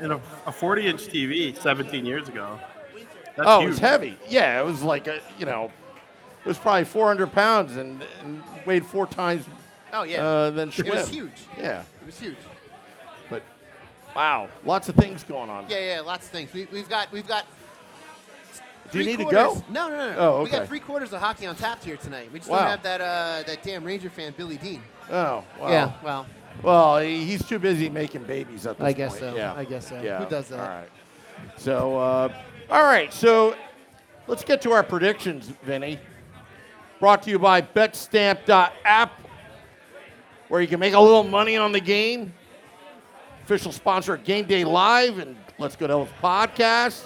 And 0.00 0.12
a, 0.12 0.20
a 0.46 0.52
40 0.52 0.86
inch 0.88 1.06
TV 1.06 1.56
17 1.56 2.04
years 2.04 2.28
ago. 2.28 2.58
That's 3.36 3.48
oh, 3.48 3.60
huge. 3.60 3.66
it 3.66 3.70
was 3.70 3.78
heavy. 3.78 4.18
Yeah, 4.28 4.60
it 4.60 4.64
was 4.64 4.82
like 4.82 5.06
a, 5.06 5.20
you 5.38 5.46
know, 5.46 5.70
it 6.44 6.48
was 6.48 6.58
probably 6.58 6.84
400 6.84 7.32
pounds 7.32 7.76
and, 7.76 8.02
and 8.22 8.42
weighed 8.66 8.84
four 8.84 9.06
times. 9.06 9.44
Oh 9.92 10.02
yeah. 10.02 10.24
Uh, 10.24 10.50
than 10.50 10.70
it 10.70 10.88
was 10.88 11.08
huge. 11.08 11.30
Yeah, 11.56 11.84
It 12.04 12.06
was 12.08 12.18
huge. 12.20 12.36
but 13.30 13.42
wow, 14.14 14.50
lots 14.64 14.90
of 14.90 14.94
things 14.94 15.24
going 15.24 15.48
on. 15.48 15.64
Yeah, 15.70 15.78
yeah, 15.94 16.00
lots 16.00 16.26
of 16.26 16.32
things. 16.32 16.52
We, 16.52 16.66
we've 16.70 16.88
got 16.88 17.10
we've 17.10 17.26
got. 17.26 17.46
Do 18.92 18.98
you 18.98 19.04
three 19.04 19.16
need 19.16 19.24
to 19.24 19.30
go? 19.30 19.64
No, 19.70 19.88
no, 19.88 19.96
no. 19.96 20.10
no. 20.12 20.16
Oh, 20.18 20.42
We 20.42 20.50
got 20.50 20.68
three 20.68 20.78
quarters 20.80 21.14
of 21.14 21.20
hockey 21.20 21.46
on 21.46 21.56
tap 21.56 21.82
here 21.82 21.96
tonight. 21.96 22.30
We 22.30 22.38
just 22.40 22.50
Wow. 22.50 22.58
don't 22.58 22.68
have 22.68 22.82
that 22.82 23.00
uh, 23.00 23.42
that 23.46 23.62
damn 23.62 23.82
Ranger 23.82 24.10
fan 24.10 24.34
Billy 24.36 24.58
Dean. 24.58 24.82
Oh, 25.10 25.42
wow. 25.58 25.68
Yeah, 25.70 25.92
well, 26.02 26.26
Well, 26.62 26.98
he's 26.98 27.42
too 27.46 27.58
busy 27.58 27.88
making 27.88 28.24
babies 28.24 28.66
at 28.66 28.76
this 28.76 28.84
I 28.84 28.92
guess 28.92 29.12
point. 29.12 29.20
so. 29.20 29.36
Yeah. 29.36 29.54
I 29.54 29.64
guess 29.64 29.88
so. 29.88 30.00
Yeah. 30.02 30.22
Who 30.22 30.28
does 30.28 30.48
that? 30.48 30.60
All 30.60 30.66
right. 30.68 30.88
So, 31.56 31.98
uh, 31.98 32.28
all 32.70 32.82
right. 32.84 33.10
So, 33.12 33.56
let's 34.26 34.44
get 34.44 34.60
to 34.62 34.72
our 34.72 34.82
predictions, 34.82 35.50
Vinny. 35.64 35.98
Brought 37.00 37.22
to 37.22 37.30
you 37.30 37.38
by 37.38 37.62
BetStamp.app, 37.62 39.23
where 40.54 40.62
you 40.62 40.68
can 40.68 40.78
make 40.78 40.94
a 40.94 41.00
little 41.00 41.24
money 41.24 41.56
on 41.56 41.72
the 41.72 41.80
game. 41.80 42.32
Official 43.42 43.72
sponsor 43.72 44.14
of 44.14 44.22
Game 44.22 44.44
Day 44.44 44.62
Live 44.64 45.18
and 45.18 45.34
Let's 45.58 45.74
Go 45.74 45.88
Devils 45.88 46.08
podcast. 46.22 47.02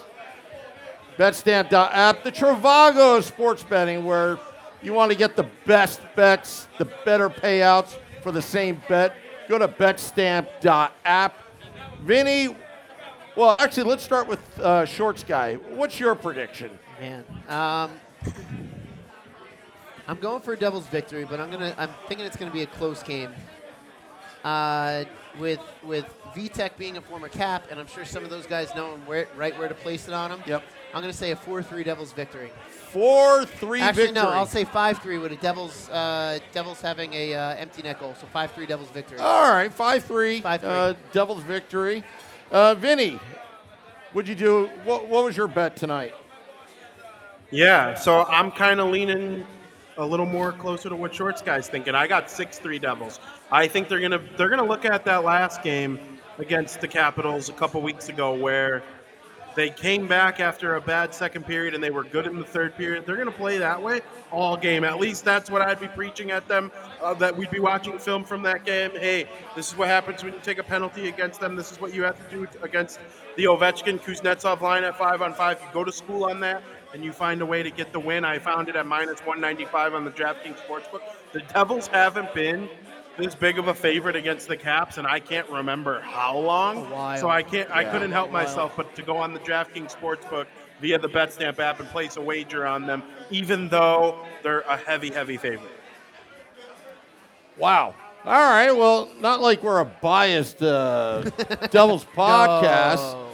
BetStamp.app, 1.16 2.24
the 2.24 2.30
Trivago 2.30 3.22
sports 3.22 3.62
betting, 3.62 4.04
where 4.04 4.38
you 4.82 4.92
want 4.92 5.11
to 5.12 5.16
get 5.16 5.34
the 5.34 5.46
best 5.64 6.02
bets, 6.14 6.68
the 6.76 6.84
better 7.06 7.30
payouts 7.30 7.96
for 8.22 8.32
the 8.32 8.42
same 8.42 8.82
bet. 8.87 9.14
Go 9.48 9.56
to 9.56 9.66
BetStamp.app. 9.66 11.34
Vinny, 12.02 12.54
well, 13.34 13.56
actually, 13.58 13.84
let's 13.84 14.04
start 14.04 14.28
with 14.28 14.40
uh, 14.61 14.84
Shorts 14.84 15.24
Guy. 15.24 15.54
What's 15.54 15.98
your 15.98 16.14
prediction? 16.14 16.78
Man, 17.00 17.24
um, 17.48 17.92
I'm 20.09 20.18
going 20.18 20.40
for 20.40 20.55
a 20.55 20.57
Devils 20.57 20.87
victory, 20.87 21.27
but 21.29 21.38
I'm 21.38 21.51
gonna. 21.51 21.75
I'm 21.77 21.90
thinking 22.09 22.25
it's 22.25 22.37
gonna 22.37 22.51
be 22.51 22.62
a 22.62 22.66
close 22.66 23.03
game. 23.03 23.31
Uh, 24.42 25.05
with 25.38 25.61
with 25.83 26.07
Vitek 26.35 26.77
being 26.79 26.97
a 26.97 27.01
former 27.03 27.29
cap, 27.29 27.64
and 27.71 27.79
I'm 27.79 27.87
sure 27.87 28.07
some 28.07 28.25
of 28.25 28.31
those 28.31 28.47
guys 28.47 28.75
know 28.75 28.97
where 29.05 29.29
right 29.37 29.57
where 29.59 29.68
to 29.68 29.75
place 29.75 30.09
it 30.09 30.14
on 30.14 30.33
him. 30.33 30.42
Yep. 30.47 30.62
I'm 30.94 31.03
gonna 31.03 31.12
say 31.12 31.33
a 31.33 31.37
four-three 31.37 31.85
Devils 31.85 32.12
victory. 32.12 32.51
Four 32.71 33.44
three 33.44 33.83
Actually, 33.83 34.07
victory. 34.07 34.23
no, 34.23 34.31
I'll 34.31 34.47
say 34.47 34.64
five-three 34.64 35.18
with 35.18 35.33
a 35.33 35.37
Devils 35.37 35.90
uh, 35.90 36.38
Devils 36.53 36.81
having 36.81 37.12
a 37.12 37.35
uh, 37.35 37.55
empty 37.57 37.83
net 37.83 38.01
goal. 38.01 38.14
So 38.18 38.27
five-three 38.29 38.64
Devils 38.64 38.88
victory. 38.90 39.18
All 39.18 39.53
right, 39.53 39.71
five 39.71 40.05
three. 40.05 40.40
5-3. 40.40 40.64
Uh, 40.64 40.94
Devils 41.12 41.42
victory. 41.42 42.03
Uh, 42.51 42.75
Vinny, 42.75 43.21
what'd 44.14 44.27
you 44.29 44.35
do? 44.35 44.71
What, 44.85 45.07
what 45.07 45.25
was 45.25 45.37
your 45.37 45.49
bet 45.49 45.77
tonight? 45.77 46.14
Yeah, 47.51 47.94
so 47.94 48.25
I'm 48.25 48.51
kind 48.51 48.81
of 48.81 48.88
leaning 48.88 49.47
a 49.98 50.06
little 50.06 50.26
more 50.26 50.52
closer 50.52 50.88
to 50.88 50.96
what 50.96 51.14
Shorts 51.14 51.42
guy's 51.42 51.68
thinking. 51.68 51.94
I 51.94 52.06
got 52.06 52.30
six 52.30 52.58
three 52.58 52.78
Devils. 52.78 53.20
I 53.50 53.66
think 53.66 53.88
they're 53.88 54.00
gonna 54.00 54.22
they're 54.37 54.48
gonna 54.48 54.64
look 54.64 54.84
at 54.84 55.04
that 55.04 55.24
last 55.24 55.62
game 55.62 55.98
against 56.38 56.80
the 56.80 56.88
Capitals 56.88 57.48
a 57.48 57.52
couple 57.52 57.82
weeks 57.82 58.08
ago 58.08 58.32
where 58.34 58.82
they 59.56 59.70
came 59.70 60.06
back 60.06 60.38
after 60.38 60.76
a 60.76 60.80
bad 60.80 61.12
second 61.12 61.44
period 61.44 61.74
and 61.74 61.82
they 61.82 61.90
were 61.90 62.04
good 62.04 62.28
in 62.28 62.38
the 62.38 62.44
third 62.44 62.76
period. 62.76 63.04
They're 63.04 63.16
gonna 63.16 63.32
play 63.32 63.58
that 63.58 63.82
way 63.82 64.02
all 64.30 64.56
game. 64.56 64.84
At 64.84 65.00
least 65.00 65.24
that's 65.24 65.50
what 65.50 65.62
I'd 65.62 65.80
be 65.80 65.88
preaching 65.88 66.30
at 66.30 66.46
them. 66.46 66.70
Uh, 67.02 67.14
that 67.14 67.37
we'd 67.37 67.50
be 67.50 67.58
watching 67.58 67.98
film 67.98 68.22
from 68.24 68.42
that 68.44 68.64
game. 68.64 68.92
Hey, 68.92 69.26
this 69.56 69.68
is 69.68 69.76
what 69.76 69.88
happens 69.88 70.22
when 70.22 70.32
you 70.32 70.40
take 70.44 70.58
a 70.58 70.62
penalty 70.62 71.08
against 71.08 71.40
them. 71.40 71.56
This 71.56 71.72
is 71.72 71.80
what 71.80 71.92
you 71.92 72.04
have 72.04 72.16
to 72.24 72.37
do 72.37 72.46
against 72.62 73.00
the 73.37 73.44
Ovechkin 73.44 74.00
Kuznetsov 74.00 74.61
line 74.61 74.84
at 74.84 74.96
five 74.96 75.22
on 75.22 75.34
five. 75.34 75.61
You 75.61 75.68
go 75.72 75.82
to 75.82 75.92
school 75.92 76.24
on 76.26 76.38
that 76.40 76.62
and 76.94 77.05
you 77.05 77.12
find 77.12 77.42
a 77.42 77.46
way 77.46 77.62
to 77.62 77.70
get 77.70 77.92
the 77.92 78.01
win. 78.01 78.24
I 78.24 78.38
found 78.38 78.68
it 78.68 78.77
at 78.77 78.87
minus 78.87 79.20
195 79.20 79.94
on 79.94 80.05
the 80.05 80.11
DraftKings 80.11 80.59
Sportsbook. 80.66 81.03
The 81.33 81.40
Devils 81.53 81.87
haven't 81.88 82.33
been 82.35 82.68
this 83.18 83.35
big 83.35 83.59
of 83.59 83.68
a 83.68 83.74
favorite 83.74 84.16
against 84.16 84.46
the 84.48 84.57
Caps, 84.57 84.96
and 84.96 85.07
I 85.07 85.18
can't 85.20 85.48
remember 85.51 86.01
how 86.01 86.38
long. 86.38 86.88
So 87.18 87.29
I 87.29 87.42
can't. 87.42 87.70
I 87.70 87.83
Yeah, 87.83 87.92
couldn't 87.92 88.12
help 88.12 88.31
myself 88.31 88.74
but 88.77 88.94
to 88.96 89.03
go 89.03 89.16
on 89.16 89.33
the 89.35 89.40
DraftKings 89.40 89.94
Sportsbook 89.94 90.46
via 90.81 90.98
the 90.98 91.09
BetStamp 91.09 91.59
app 91.59 91.81
and 91.81 91.88
place 91.88 92.16
a 92.16 92.20
wager 92.20 92.64
on 92.66 92.87
them, 92.87 93.03
even 93.31 93.68
though 93.68 94.24
they're 94.42 94.61
a 94.61 94.77
heavy, 94.77 95.11
heavy 95.11 95.37
favorite. 95.37 95.72
Wow. 97.57 97.94
All 98.24 98.33
right. 98.51 98.70
Well, 98.70 99.11
not 99.20 99.40
like 99.40 99.62
we're 99.62 99.81
a 99.81 99.85
biased 99.85 100.62
uh, 100.62 101.22
Devils 101.70 102.05
podcast, 102.16 102.96
No. 103.12 103.29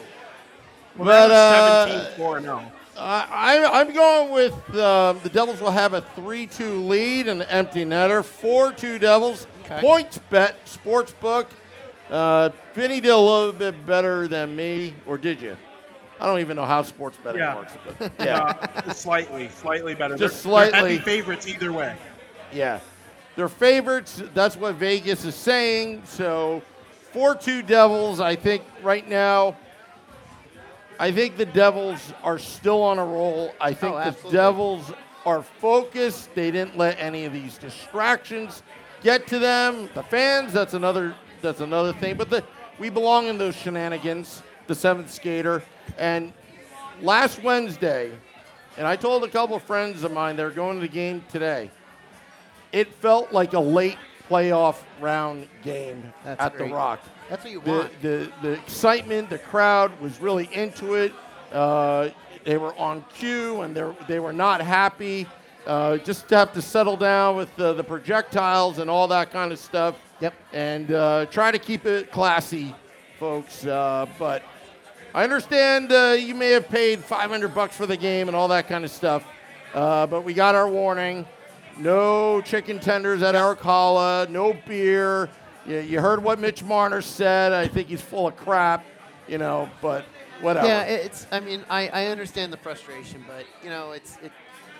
but 0.96 1.30
uh, 1.30 1.86
17 1.88 2.16
4 2.16 2.40
0. 2.40 2.72
I, 2.96 3.58
I- 3.64 3.80
I'm 3.80 3.92
going 3.92 4.30
with 4.32 4.52
um, 4.78 5.20
the 5.22 5.30
Devils 5.30 5.60
will 5.60 5.70
have 5.70 5.94
a 5.94 6.00
3 6.00 6.46
2 6.46 6.80
lead 6.86 7.28
and 7.28 7.42
an 7.42 7.48
empty 7.48 7.84
netter. 7.84 8.24
4 8.24 8.72
2 8.72 8.98
Devils. 8.98 9.46
Okay. 9.64 9.80
Points 9.80 10.18
bet, 10.30 10.56
sports 10.68 11.12
book. 11.12 11.48
Uh, 12.10 12.50
Vinny 12.74 13.00
did 13.00 13.08
a 13.10 13.16
little 13.16 13.52
bit 13.52 13.86
better 13.86 14.28
than 14.28 14.54
me, 14.54 14.94
or 15.06 15.16
did 15.16 15.40
you? 15.40 15.56
I 16.20 16.26
don't 16.26 16.38
even 16.40 16.54
know 16.56 16.66
how 16.66 16.82
sports 16.82 17.16
betting 17.24 17.40
Yeah. 17.40 17.56
works. 17.56 17.72
But 17.98 18.12
yeah. 18.20 18.40
Uh, 18.86 18.92
slightly, 18.92 19.48
slightly 19.48 19.94
better. 19.94 20.16
Just 20.16 20.44
They're- 20.44 20.52
they're 20.52 20.70
slightly. 20.70 20.98
favorites 20.98 21.48
either 21.48 21.72
way. 21.72 21.96
Yeah. 22.52 22.80
They're 23.36 23.48
favorites. 23.48 24.22
That's 24.34 24.56
what 24.56 24.74
Vegas 24.76 25.24
is 25.24 25.34
saying. 25.34 26.02
So 26.04 26.62
4 27.12 27.34
2 27.34 27.62
Devils, 27.62 28.20
I 28.20 28.36
think 28.36 28.62
right 28.82 29.08
now, 29.08 29.56
I 30.98 31.10
think 31.12 31.36
the 31.36 31.46
Devils 31.46 32.12
are 32.22 32.38
still 32.38 32.82
on 32.82 32.98
a 32.98 33.04
roll. 33.04 33.54
I 33.60 33.70
oh, 33.70 33.74
think 33.74 33.94
Oh, 33.94 34.10
the. 34.22 34.30
Devils 34.30 34.92
are 35.26 35.42
focused. 35.42 36.34
They 36.34 36.50
didn't 36.50 36.76
let 36.76 36.98
any 36.98 37.24
of 37.24 37.32
these 37.32 37.58
distractions 37.58 38.62
get 39.02 39.26
to 39.28 39.38
them. 39.38 39.88
The 39.94 40.02
fans, 40.02 40.52
that's 40.52 40.74
another 40.74 41.14
that's 41.42 41.60
another 41.60 41.92
thing. 41.92 42.16
But 42.16 42.30
the, 42.30 42.42
we 42.78 42.88
belong 42.90 43.26
in 43.26 43.36
those 43.38 43.54
shenanigans, 43.54 44.42
the 44.66 44.74
seventh 44.74 45.10
skater. 45.10 45.62
And 45.98 46.32
last 47.02 47.42
Wednesday, 47.42 48.12
and 48.78 48.86
I 48.86 48.96
told 48.96 49.24
a 49.24 49.28
couple 49.28 49.56
of 49.56 49.62
friends 49.62 50.02
of 50.04 50.12
mine 50.12 50.36
they're 50.36 50.50
going 50.50 50.76
to 50.76 50.80
the 50.80 50.92
game 50.92 51.22
today, 51.30 51.70
it 52.72 52.92
felt 52.94 53.32
like 53.32 53.52
a 53.52 53.60
late 53.60 53.98
playoff 54.28 54.76
round 55.00 55.48
game 55.62 56.12
That's 56.24 56.40
at 56.40 56.56
great. 56.56 56.70
the 56.70 56.74
Rock. 56.74 57.00
That's 57.28 57.44
what 57.44 57.52
you 57.52 57.60
The, 57.60 57.70
want. 57.70 58.02
the, 58.02 58.32
the 58.42 58.52
excitement, 58.52 59.30
the 59.30 59.38
crowd 59.38 59.98
was 60.00 60.20
really 60.20 60.48
into 60.52 60.94
it. 60.94 61.12
Uh, 61.52 62.10
they 62.44 62.58
were 62.58 62.74
on 62.76 63.04
cue 63.14 63.62
and 63.62 63.74
they 63.74 63.90
they 64.06 64.20
were 64.20 64.32
not 64.32 64.60
happy. 64.60 65.26
Uh, 65.66 65.96
just 65.98 66.28
to 66.28 66.36
have 66.36 66.52
to 66.52 66.60
settle 66.60 66.96
down 66.96 67.36
with 67.36 67.54
the, 67.56 67.72
the 67.72 67.82
projectiles 67.82 68.78
and 68.78 68.90
all 68.90 69.08
that 69.08 69.30
kind 69.30 69.50
of 69.50 69.58
stuff. 69.58 69.94
Yep. 70.20 70.34
And 70.52 70.92
uh, 70.92 71.24
try 71.26 71.50
to 71.50 71.58
keep 71.58 71.86
it 71.86 72.12
classy, 72.12 72.74
folks. 73.18 73.64
Uh, 73.64 74.04
but 74.18 74.42
I 75.14 75.24
understand 75.24 75.90
uh, 75.90 76.16
you 76.18 76.34
may 76.34 76.50
have 76.50 76.68
paid 76.68 77.02
500 77.02 77.54
bucks 77.54 77.74
for 77.74 77.86
the 77.86 77.96
game 77.96 78.28
and 78.28 78.36
all 78.36 78.48
that 78.48 78.68
kind 78.68 78.84
of 78.84 78.90
stuff. 78.90 79.24
Uh, 79.72 80.06
but 80.06 80.22
we 80.22 80.34
got 80.34 80.54
our 80.54 80.68
warning. 80.68 81.24
No 81.78 82.42
chicken 82.42 82.78
tenders 82.78 83.22
at 83.22 83.34
our 83.34 83.56
Arcala, 83.56 84.28
no 84.28 84.54
beer. 84.68 85.30
You, 85.66 85.78
you 85.78 86.00
heard 86.00 86.22
what 86.22 86.38
Mitch 86.38 86.62
Marner 86.62 87.00
said. 87.00 87.52
I 87.52 87.66
think 87.66 87.88
he's 87.88 88.00
full 88.02 88.26
of 88.28 88.36
crap, 88.36 88.84
you 89.28 89.38
know, 89.38 89.70
but 89.80 90.04
whatever. 90.40 90.66
Yeah, 90.66 90.82
it's. 90.82 91.26
I 91.32 91.40
mean, 91.40 91.64
I, 91.70 91.88
I 91.88 92.06
understand 92.06 92.52
the 92.52 92.56
frustration, 92.58 93.24
but 93.26 93.46
you 93.62 93.70
know, 93.70 93.92
it's 93.92 94.16
it 94.22 94.30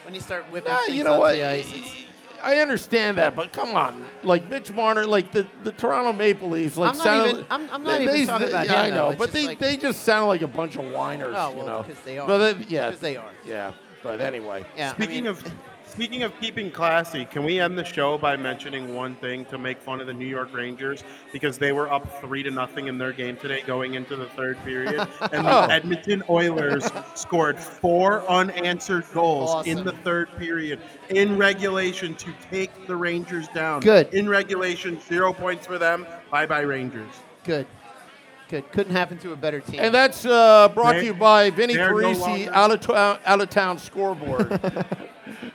when 0.05 0.15
you 0.15 0.21
start 0.21 0.45
whipping 0.51 0.71
Yeah, 0.73 0.85
things 0.85 0.97
you 0.99 1.05
know 1.05 1.15
off 1.15 1.21
what? 1.21 1.33
the 1.33 1.45
ice. 1.49 1.73
It's, 1.75 1.91
I 2.43 2.59
understand 2.59 3.17
that, 3.17 3.35
but 3.35 3.55
come 3.55 3.75
on, 3.75 4.05
like 4.23 4.51
Mitch 4.51 4.71
Marner, 4.71 5.07
like 5.07 5.33
the, 5.33 5.47
the 5.63 5.73
Toronto 5.73 6.13
Maple 6.13 6.51
Leafs, 6.51 6.77
like 6.77 6.91
I'm 6.91 6.99
not 6.99 7.05
sounded- 7.05 7.31
even- 7.31 7.47
I'm- 7.49 7.69
I'm 7.73 7.83
not 7.83 7.97
they- 7.97 8.03
even 8.03 8.15
they- 8.15 8.27
talking 8.27 8.49
about 8.49 8.67
yeah, 8.67 8.85
him, 8.85 8.93
I 8.93 8.97
know, 8.97 9.09
but 9.17 9.19
just 9.19 9.33
they, 9.33 9.47
like- 9.47 9.59
they 9.59 9.77
just 9.79 10.03
sound 10.03 10.29
like 10.29 10.43
a 10.43 10.47
bunch 10.47 10.77
of 10.77 10.85
whiners. 10.91 11.35
Oh, 11.39 11.51
you 11.53 11.57
well, 11.57 11.67
know? 11.67 11.83
because 11.85 12.03
they 12.03 12.19
are. 12.19 12.27
But 12.27 12.59
they, 12.59 12.65
yeah, 12.67 12.87
Because 12.91 13.01
they 13.01 13.17
are. 13.17 13.31
Yeah, 13.47 13.73
but 14.03 14.21
anyway. 14.21 14.67
yeah. 14.77 14.91
I 14.91 14.93
Speaking 14.95 15.25
mean, 15.25 15.27
of 15.29 15.43
speaking 15.95 16.25
of 16.25 16.33
keeping 16.41 16.71
classy, 16.71 17.25
can 17.25 17.45
we 17.45 17.61
end 17.61 17.79
the 17.79 17.85
show 17.85 18.19
by 18.19 18.37
mentioning 18.37 18.95
one 18.95 19.15
thing 19.17 19.45
to 19.47 19.57
make 19.59 19.81
fun 19.81 20.01
of 20.01 20.07
the 20.09 20.13
New 20.13 20.27
York 20.27 20.53
Rangers 20.53 21.05
because 21.33 21.57
they 21.57 21.71
were 21.73 21.91
up 21.93 22.21
three 22.21 22.43
to 22.43 22.51
nothing 22.51 22.89
in 22.89 22.99
their 22.99 23.13
game 23.13 23.37
today 23.37 23.63
going 23.67 23.95
into 23.95 24.17
the 24.17 24.27
third 24.31 24.59
period, 24.65 25.01
and 25.33 25.47
Oh. 25.47 25.67
the 25.67 25.73
Edmonton 25.73 26.23
Oilers 26.29 26.89
scored 27.15 27.59
four 27.59 28.29
unanswered 28.29 29.05
goals 29.13 29.67
in 29.67 29.85
the 29.85 29.93
third 29.93 30.29
period 30.37 30.81
in 31.11 31.39
regulation 31.39 32.15
to 32.17 32.33
take 32.51 32.87
the 32.89 32.97
Rangers 32.97 33.47
down. 33.49 33.81
Good. 33.81 34.13
in 34.13 34.29
regulation, 34.29 35.01
zero 35.01 35.33
points 35.33 35.67
for 35.67 35.79
them. 35.79 36.07
Bye 36.31 36.47
bye 36.47 36.61
Rangers. 36.61 37.11
good, 37.45 37.67
good. 38.49 38.71
Couldn't 38.73 38.93
happen 38.93 39.19
to 39.19 39.33
a 39.33 39.37
better 39.37 39.61
team. 39.61 39.81
And 39.81 39.95
that's 39.95 40.25
uh, 40.25 40.69
brought 40.75 40.95
They- 40.95 41.01
to 41.01 41.07
you 41.07 41.15
by 41.15 41.51
Vinny 41.51 41.75
they're 41.75 41.93
no 41.93 42.49
out 42.53 42.71
of 42.71 42.81
town, 42.81 43.19
out 43.25 43.41
of 43.41 43.51
town 43.51 43.79
scoreboard. 43.79 44.49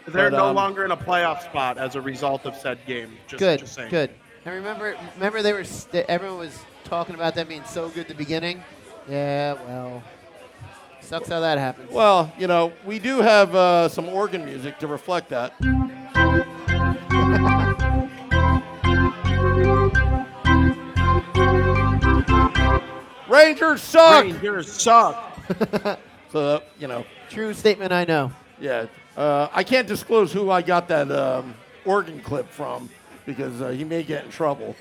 They're 0.08 0.32
But, 0.32 0.38
no 0.38 0.45
um, 0.47 0.56
longer 0.56 0.84
in 0.86 0.91
a 0.91 0.97
playoff 0.97 1.43
spot 1.43 1.78
as 1.78 1.95
a 1.95 2.02
result 2.02 2.45
of 2.45 2.56
said 2.56 2.80
game. 2.88 3.15
Just, 3.28 3.39
good, 3.39 3.60
just 3.60 3.75
saying. 3.75 3.91
good. 3.91 4.10
And 4.43 4.56
remember, 4.56 4.97
remember 5.15 5.43
they 5.43 5.54
were 5.54 5.63
st- 5.63 6.06
everyone 6.08 6.39
was 6.39 6.58
talking 6.84 7.13
about 7.13 7.36
them 7.36 7.47
being 7.47 7.63
so 7.65 7.89
good 7.89 8.02
at 8.02 8.08
the 8.08 8.15
beginning. 8.15 8.63
Yeah, 9.08 9.54
well, 9.67 10.02
sucks 11.02 11.30
how 11.30 11.41
that 11.41 11.60
happens. 11.60 11.91
well, 11.91 12.34
you 12.39 12.47
know, 12.47 12.73
we 12.86 12.97
do 12.97 13.21
have 13.21 13.54
uh, 13.54 13.88
some 13.89 14.10
organ 14.10 14.43
music 14.45 14.80
to 14.80 14.88
reflect 14.88 15.30
that. 15.30 15.54
Rangers 23.29 23.81
suck. 23.81 24.23
Rangers 24.23 24.71
suck. 24.71 25.25
So 26.31 26.61
you 26.77 26.87
know, 26.87 27.05
True 27.31 27.55
statement. 27.55 27.91
I 27.91 28.05
know. 28.05 28.31
yeah. 28.59 28.85
Uh, 29.17 29.47
I 29.51 29.63
can't 29.63 29.87
disclose 29.87 30.31
who 30.31 30.51
I 30.51 30.61
got 30.61 30.87
that 30.89 31.11
um, 31.11 31.55
organ 31.85 32.21
clip 32.21 32.47
from 32.49 32.87
because 33.25 33.61
uh, 33.63 33.69
he 33.69 33.83
may 33.83 34.03
get 34.03 34.25
in 34.25 34.29
trouble. 34.31 34.75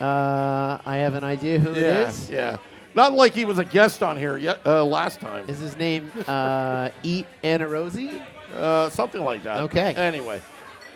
Uh, 0.00 0.78
I 0.86 0.96
have 0.96 1.12
an 1.14 1.24
idea 1.24 1.58
who 1.58 1.72
it 1.72 1.76
Yeah, 1.82 2.08
is. 2.08 2.30
yeah. 2.30 2.56
Not 2.94 3.12
like 3.12 3.34
he 3.34 3.44
was 3.44 3.58
a 3.58 3.64
guest 3.66 4.02
on 4.02 4.16
here 4.16 4.38
yet 4.38 4.60
uh, 4.64 4.82
last 4.82 5.20
time. 5.20 5.44
Is 5.48 5.58
his 5.58 5.76
name 5.76 6.10
uh, 6.26 6.88
Eat 7.02 7.26
Anna 7.42 7.68
Rosie? 7.68 8.22
Uh, 8.56 8.88
something 8.88 9.22
like 9.22 9.42
that. 9.42 9.60
Okay. 9.64 9.94
Anyway, 9.94 10.40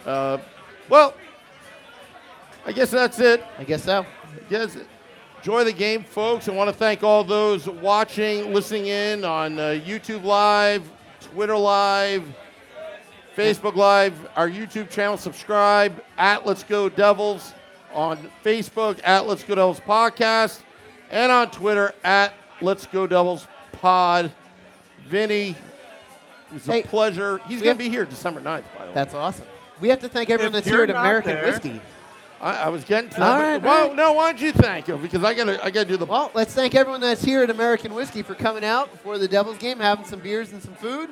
uh, 0.06 0.38
well, 0.88 1.12
I 2.64 2.72
guess 2.72 2.90
that's 2.90 3.20
it. 3.20 3.44
I 3.58 3.64
guess 3.64 3.84
so. 3.84 4.06
Yes. 4.48 4.76
Enjoy 5.38 5.64
the 5.64 5.72
game, 5.72 6.02
folks. 6.04 6.48
I 6.48 6.52
want 6.52 6.68
to 6.68 6.74
thank 6.76 7.02
all 7.02 7.22
those 7.24 7.66
watching, 7.68 8.52
listening 8.52 8.86
in 8.86 9.24
on 9.24 9.58
uh, 9.58 9.62
YouTube 9.84 10.24
Live, 10.24 10.82
Twitter 11.20 11.56
Live, 11.56 12.24
Facebook 13.36 13.76
Live, 13.76 14.14
our 14.36 14.48
YouTube 14.50 14.90
channel. 14.90 15.16
Subscribe 15.16 16.02
at 16.18 16.44
Let's 16.44 16.64
Go 16.64 16.88
Devils 16.88 17.54
on 17.94 18.18
Facebook 18.44 19.00
at 19.04 19.26
Let's 19.26 19.44
Go 19.44 19.54
Devils 19.54 19.80
Podcast 19.80 20.60
and 21.10 21.30
on 21.30 21.50
Twitter 21.50 21.94
at 22.02 22.34
Let's 22.60 22.86
Go 22.86 23.06
Devils 23.06 23.46
Pod. 23.72 24.32
Vinny, 25.06 25.50
it 25.50 25.56
was 26.52 26.68
a 26.68 26.82
pleasure. 26.82 27.40
He's 27.46 27.62
going 27.62 27.76
to 27.76 27.82
be 27.82 27.88
here 27.88 28.04
December 28.04 28.40
9th, 28.40 28.44
by 28.44 28.62
the 28.80 28.86
way. 28.86 28.90
That's 28.92 29.14
awesome. 29.14 29.46
We 29.80 29.88
have 29.88 30.00
to 30.00 30.08
thank 30.08 30.28
everyone 30.30 30.54
If 30.56 30.64
that's 30.64 30.66
here 30.74 30.82
at 30.82 30.90
American 30.90 31.36
there- 31.36 31.46
Whiskey. 31.46 31.80
I, 32.40 32.54
I 32.64 32.68
was 32.68 32.84
getting 32.84 33.10
to 33.10 33.16
that. 33.20 33.40
right, 33.40 33.58
but- 33.58 33.64
well, 33.66 33.82
all 33.82 33.88
right. 33.88 33.96
no, 33.96 34.12
why 34.12 34.32
don't 34.32 34.40
you 34.40 34.52
thank 34.52 34.86
him? 34.86 35.02
Because 35.02 35.24
I 35.24 35.34
gotta, 35.34 35.62
I 35.64 35.70
gotta 35.70 35.88
do 35.88 35.96
the. 35.96 36.06
Well, 36.06 36.30
let's 36.34 36.54
thank 36.54 36.74
everyone 36.74 37.00
that's 37.00 37.22
here 37.24 37.42
at 37.42 37.50
American 37.50 37.94
Whiskey 37.94 38.22
for 38.22 38.34
coming 38.34 38.64
out 38.64 38.90
before 38.92 39.18
the 39.18 39.26
Devils 39.28 39.58
game, 39.58 39.78
having 39.80 40.04
some 40.04 40.20
beers 40.20 40.52
and 40.52 40.62
some 40.62 40.74
food. 40.74 41.10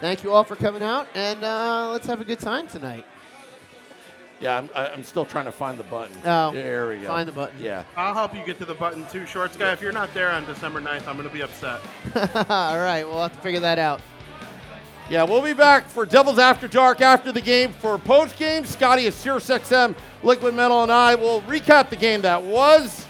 Thank 0.00 0.22
you 0.22 0.32
all 0.32 0.44
for 0.44 0.56
coming 0.56 0.82
out, 0.82 1.08
and 1.14 1.42
uh, 1.42 1.88
let's 1.90 2.06
have 2.06 2.20
a 2.20 2.24
good 2.24 2.40
time 2.40 2.66
tonight. 2.68 3.06
Yeah, 4.38 4.58
I'm, 4.58 4.68
I- 4.74 4.88
I'm 4.88 5.02
still 5.02 5.24
trying 5.24 5.46
to 5.46 5.52
find 5.52 5.78
the 5.78 5.84
button. 5.84 6.14
Oh, 6.26 6.52
there 6.52 6.88
we 6.88 6.98
go. 6.98 7.06
find 7.08 7.26
the 7.26 7.32
button. 7.32 7.58
Yeah. 7.58 7.84
I'll 7.96 8.12
help 8.12 8.34
you 8.34 8.44
get 8.44 8.58
to 8.58 8.66
the 8.66 8.74
button 8.74 9.06
too, 9.10 9.24
Shorts 9.24 9.56
guy. 9.56 9.72
If 9.72 9.80
you're 9.80 9.92
not 9.92 10.12
there 10.12 10.30
on 10.30 10.44
December 10.44 10.82
9th, 10.82 11.08
I'm 11.08 11.16
going 11.16 11.26
to 11.26 11.32
be 11.34 11.40
upset. 11.42 11.80
all 12.50 12.76
right, 12.76 13.04
we'll 13.04 13.22
have 13.22 13.32
to 13.34 13.38
figure 13.40 13.60
that 13.60 13.78
out. 13.78 14.02
Yeah, 15.08 15.22
we'll 15.22 15.42
be 15.42 15.52
back 15.52 15.88
for 15.88 16.04
Devils 16.04 16.40
After 16.40 16.66
Dark 16.66 17.00
after 17.00 17.30
the 17.30 17.40
game. 17.40 17.72
For 17.74 17.96
post 17.96 18.36
game, 18.36 18.64
Scotty 18.64 19.06
of 19.06 19.14
Sirius 19.14 19.48
XM, 19.48 19.94
Liquid 20.24 20.52
Metal, 20.52 20.82
and 20.82 20.90
I 20.90 21.14
will 21.14 21.42
recap 21.42 21.90
the 21.90 21.96
game 21.96 22.22
that 22.22 22.42
was. 22.42 23.06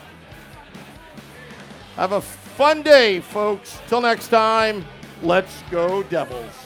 Have 1.96 2.12
a 2.12 2.20
fun 2.20 2.82
day, 2.82 3.20
folks. 3.20 3.80
Till 3.88 4.02
next 4.02 4.28
time, 4.28 4.84
let's 5.22 5.62
go, 5.70 6.02
Devils. 6.02 6.65